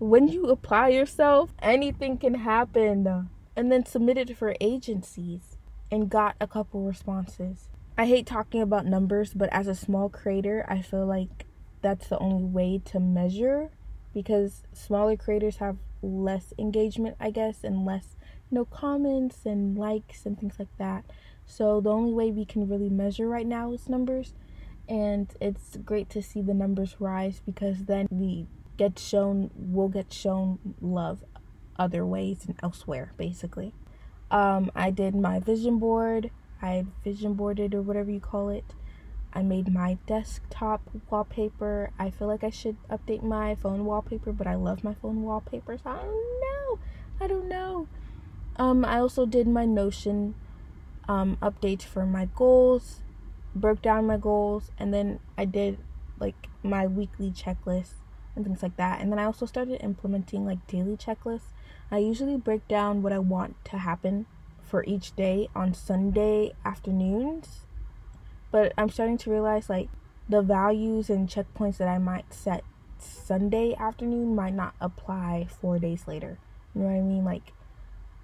when 0.00 0.26
you 0.26 0.46
apply 0.46 0.88
yourself, 0.88 1.54
anything 1.62 2.18
can 2.18 2.34
happen. 2.34 3.28
And 3.54 3.70
then 3.70 3.86
submitted 3.86 4.36
for 4.36 4.56
agencies 4.60 5.58
and 5.92 6.10
got 6.10 6.34
a 6.40 6.48
couple 6.48 6.82
responses. 6.82 7.68
I 8.00 8.06
hate 8.06 8.24
talking 8.24 8.62
about 8.62 8.86
numbers, 8.86 9.34
but 9.34 9.52
as 9.52 9.66
a 9.66 9.74
small 9.74 10.08
creator, 10.08 10.64
I 10.66 10.80
feel 10.80 11.04
like 11.04 11.44
that's 11.82 12.08
the 12.08 12.18
only 12.18 12.44
way 12.44 12.80
to 12.86 12.98
measure 12.98 13.72
because 14.14 14.62
smaller 14.72 15.18
creators 15.18 15.58
have 15.58 15.76
less 16.00 16.54
engagement, 16.58 17.16
I 17.20 17.30
guess, 17.30 17.62
and 17.62 17.84
less 17.84 18.16
you 18.50 18.54
know 18.54 18.64
comments 18.64 19.44
and 19.44 19.76
likes 19.76 20.24
and 20.24 20.40
things 20.40 20.54
like 20.58 20.74
that. 20.78 21.04
So 21.44 21.82
the 21.82 21.90
only 21.90 22.14
way 22.14 22.30
we 22.30 22.46
can 22.46 22.66
really 22.66 22.88
measure 22.88 23.28
right 23.28 23.46
now 23.46 23.74
is 23.74 23.86
numbers, 23.86 24.32
and 24.88 25.28
it's 25.38 25.76
great 25.84 26.08
to 26.08 26.22
see 26.22 26.40
the 26.40 26.54
numbers 26.54 26.96
rise 27.00 27.42
because 27.44 27.84
then 27.84 28.08
we 28.10 28.46
get 28.78 28.98
shown 28.98 29.50
will 29.54 29.90
get 29.90 30.10
shown 30.10 30.58
love 30.80 31.22
other 31.78 32.06
ways 32.06 32.46
and 32.46 32.58
elsewhere 32.62 33.12
basically. 33.18 33.74
Um, 34.30 34.70
I 34.74 34.90
did 34.90 35.14
my 35.14 35.38
vision 35.38 35.78
board. 35.78 36.30
I 36.62 36.86
vision 37.04 37.34
boarded 37.34 37.74
or 37.74 37.82
whatever 37.82 38.10
you 38.10 38.20
call 38.20 38.48
it. 38.48 38.64
I 39.32 39.42
made 39.42 39.72
my 39.72 39.98
desktop 40.06 40.82
wallpaper. 41.08 41.90
I 41.98 42.10
feel 42.10 42.26
like 42.26 42.42
I 42.42 42.50
should 42.50 42.76
update 42.88 43.22
my 43.22 43.54
phone 43.54 43.84
wallpaper, 43.84 44.32
but 44.32 44.46
I 44.46 44.56
love 44.56 44.82
my 44.82 44.94
phone 44.94 45.22
wallpaper, 45.22 45.78
so 45.78 45.90
I 45.90 45.96
don't 45.96 46.40
know. 46.40 46.78
I 47.20 47.26
don't 47.26 47.48
know. 47.48 47.88
Um, 48.56 48.84
I 48.84 48.98
also 48.98 49.26
did 49.26 49.46
my 49.46 49.64
Notion 49.64 50.34
um, 51.08 51.38
updates 51.40 51.82
for 51.82 52.04
my 52.04 52.28
goals, 52.34 53.02
broke 53.54 53.82
down 53.82 54.06
my 54.06 54.16
goals, 54.16 54.70
and 54.78 54.92
then 54.92 55.20
I 55.38 55.44
did 55.44 55.78
like 56.18 56.48
my 56.62 56.86
weekly 56.86 57.30
checklist 57.30 57.94
and 58.34 58.44
things 58.44 58.62
like 58.62 58.76
that. 58.76 59.00
And 59.00 59.10
then 59.10 59.18
I 59.18 59.24
also 59.24 59.46
started 59.46 59.82
implementing 59.82 60.44
like 60.44 60.66
daily 60.66 60.96
checklists. 60.96 61.52
I 61.90 61.98
usually 61.98 62.36
break 62.36 62.66
down 62.68 63.02
what 63.02 63.12
I 63.12 63.18
want 63.18 63.64
to 63.66 63.78
happen 63.78 64.26
for 64.70 64.84
each 64.84 65.14
day 65.16 65.48
on 65.54 65.74
Sunday 65.74 66.52
afternoons 66.64 67.66
but 68.50 68.72
I'm 68.76 68.90
starting 68.90 69.18
to 69.18 69.30
realize 69.30 69.68
like 69.70 69.88
the 70.28 70.42
values 70.42 71.10
and 71.10 71.28
checkpoints 71.28 71.78
that 71.78 71.88
I 71.88 71.98
might 71.98 72.32
set 72.32 72.64
Sunday 72.98 73.74
afternoon 73.74 74.34
might 74.34 74.54
not 74.54 74.74
apply 74.80 75.46
four 75.60 75.78
days 75.78 76.06
later. 76.06 76.38
You 76.74 76.82
know 76.82 76.88
what 76.88 76.98
I 76.98 77.00
mean? 77.00 77.24
Like 77.24 77.52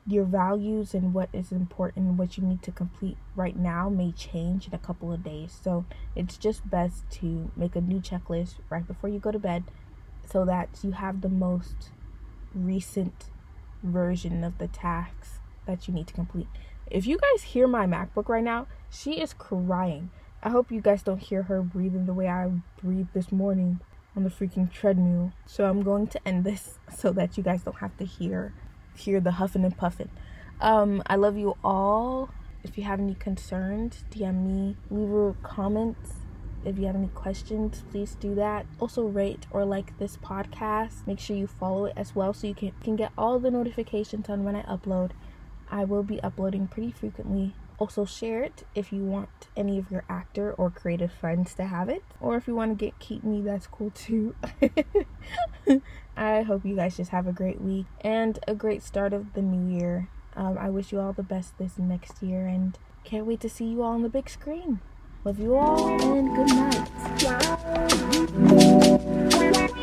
your 0.06 0.24
values 0.24 0.94
and 0.94 1.12
what 1.12 1.28
is 1.32 1.50
important 1.50 2.16
what 2.16 2.36
you 2.36 2.44
need 2.44 2.62
to 2.62 2.70
complete 2.70 3.16
right 3.34 3.56
now 3.56 3.88
may 3.88 4.12
change 4.12 4.68
in 4.68 4.74
a 4.74 4.78
couple 4.78 5.12
of 5.12 5.24
days. 5.24 5.58
So 5.62 5.84
it's 6.14 6.36
just 6.36 6.68
best 6.68 7.08
to 7.12 7.50
make 7.56 7.74
a 7.74 7.80
new 7.80 8.00
checklist 8.00 8.56
right 8.70 8.86
before 8.86 9.10
you 9.10 9.18
go 9.18 9.32
to 9.32 9.38
bed 9.38 9.64
so 10.24 10.44
that 10.44 10.68
you 10.82 10.92
have 10.92 11.20
the 11.20 11.28
most 11.28 11.90
recent 12.54 13.26
version 13.82 14.42
of 14.44 14.58
the 14.58 14.68
tasks 14.68 15.38
that 15.66 15.86
you 15.86 15.94
need 15.94 16.06
to 16.08 16.14
complete. 16.14 16.48
If 16.90 17.06
you 17.06 17.18
guys 17.18 17.42
hear 17.42 17.66
my 17.66 17.86
MacBook 17.86 18.28
right 18.28 18.44
now, 18.44 18.66
she 18.90 19.20
is 19.20 19.32
crying. 19.32 20.10
I 20.42 20.50
hope 20.50 20.70
you 20.70 20.80
guys 20.80 21.02
don't 21.02 21.18
hear 21.18 21.42
her 21.44 21.62
breathing 21.62 22.06
the 22.06 22.14
way 22.14 22.28
I 22.28 22.50
breathed 22.82 23.12
this 23.12 23.32
morning 23.32 23.80
on 24.16 24.24
the 24.24 24.30
freaking 24.30 24.70
treadmill. 24.72 25.32
So 25.44 25.68
I'm 25.68 25.82
going 25.82 26.06
to 26.08 26.28
end 26.28 26.44
this 26.44 26.78
so 26.96 27.12
that 27.12 27.36
you 27.36 27.42
guys 27.42 27.62
don't 27.62 27.78
have 27.78 27.96
to 27.98 28.04
hear 28.04 28.52
hear 28.94 29.20
the 29.20 29.32
huffing 29.32 29.64
and 29.64 29.76
puffing. 29.76 30.08
Um, 30.60 31.02
I 31.06 31.16
love 31.16 31.36
you 31.36 31.56
all. 31.62 32.30
If 32.64 32.78
you 32.78 32.84
have 32.84 32.98
any 32.98 33.14
concerns, 33.14 34.04
DM 34.10 34.46
me, 34.46 34.76
leave 34.90 35.12
a 35.12 35.34
comment. 35.42 35.96
If 36.64 36.78
you 36.78 36.86
have 36.86 36.96
any 36.96 37.08
questions, 37.08 37.84
please 37.90 38.16
do 38.18 38.34
that. 38.34 38.66
Also 38.80 39.04
rate 39.04 39.46
or 39.50 39.64
like 39.64 39.96
this 39.98 40.16
podcast. 40.16 41.06
Make 41.06 41.20
sure 41.20 41.36
you 41.36 41.46
follow 41.46 41.84
it 41.84 41.92
as 41.96 42.16
well 42.16 42.32
so 42.32 42.46
you 42.46 42.54
can, 42.54 42.72
can 42.82 42.96
get 42.96 43.12
all 43.16 43.38
the 43.38 43.50
notifications 43.50 44.28
on 44.28 44.44
when 44.44 44.56
I 44.56 44.62
upload. 44.62 45.10
I 45.70 45.84
will 45.84 46.02
be 46.02 46.22
uploading 46.22 46.68
pretty 46.68 46.92
frequently 46.92 47.54
also, 47.78 48.06
share 48.06 48.42
it 48.42 48.64
if 48.74 48.90
you 48.90 49.04
want 49.04 49.28
any 49.54 49.78
of 49.78 49.90
your 49.90 50.04
actor 50.08 50.52
or 50.52 50.70
creative 50.70 51.12
friends 51.12 51.52
to 51.54 51.66
have 51.66 51.90
it, 51.90 52.02
or 52.20 52.36
if 52.36 52.48
you 52.48 52.54
want 52.54 52.78
to 52.78 52.84
get 52.84 52.98
keep 52.98 53.22
me, 53.22 53.42
that's 53.42 53.66
cool 53.66 53.90
too. 53.90 54.34
I 56.16 56.40
hope 56.42 56.64
you 56.64 56.74
guys 56.74 56.96
just 56.96 57.10
have 57.10 57.26
a 57.26 57.32
great 57.32 57.60
week 57.60 57.84
and 58.00 58.38
a 58.48 58.54
great 58.54 58.82
start 58.82 59.12
of 59.12 59.34
the 59.34 59.42
new 59.42 59.78
year. 59.78 60.08
Um, 60.34 60.56
I 60.58 60.70
wish 60.70 60.90
you 60.90 61.00
all 61.00 61.12
the 61.12 61.22
best 61.22 61.58
this 61.58 61.76
next 61.76 62.22
year 62.22 62.46
and 62.46 62.78
can't 63.04 63.26
wait 63.26 63.40
to 63.40 63.50
see 63.50 63.66
you 63.66 63.82
all 63.82 63.92
on 63.92 64.02
the 64.02 64.08
big 64.08 64.30
screen. 64.30 64.80
Love 65.24 65.38
you 65.38 65.54
all 65.56 66.00
and 66.00 66.34
good 66.34 66.48
night. 69.62 69.82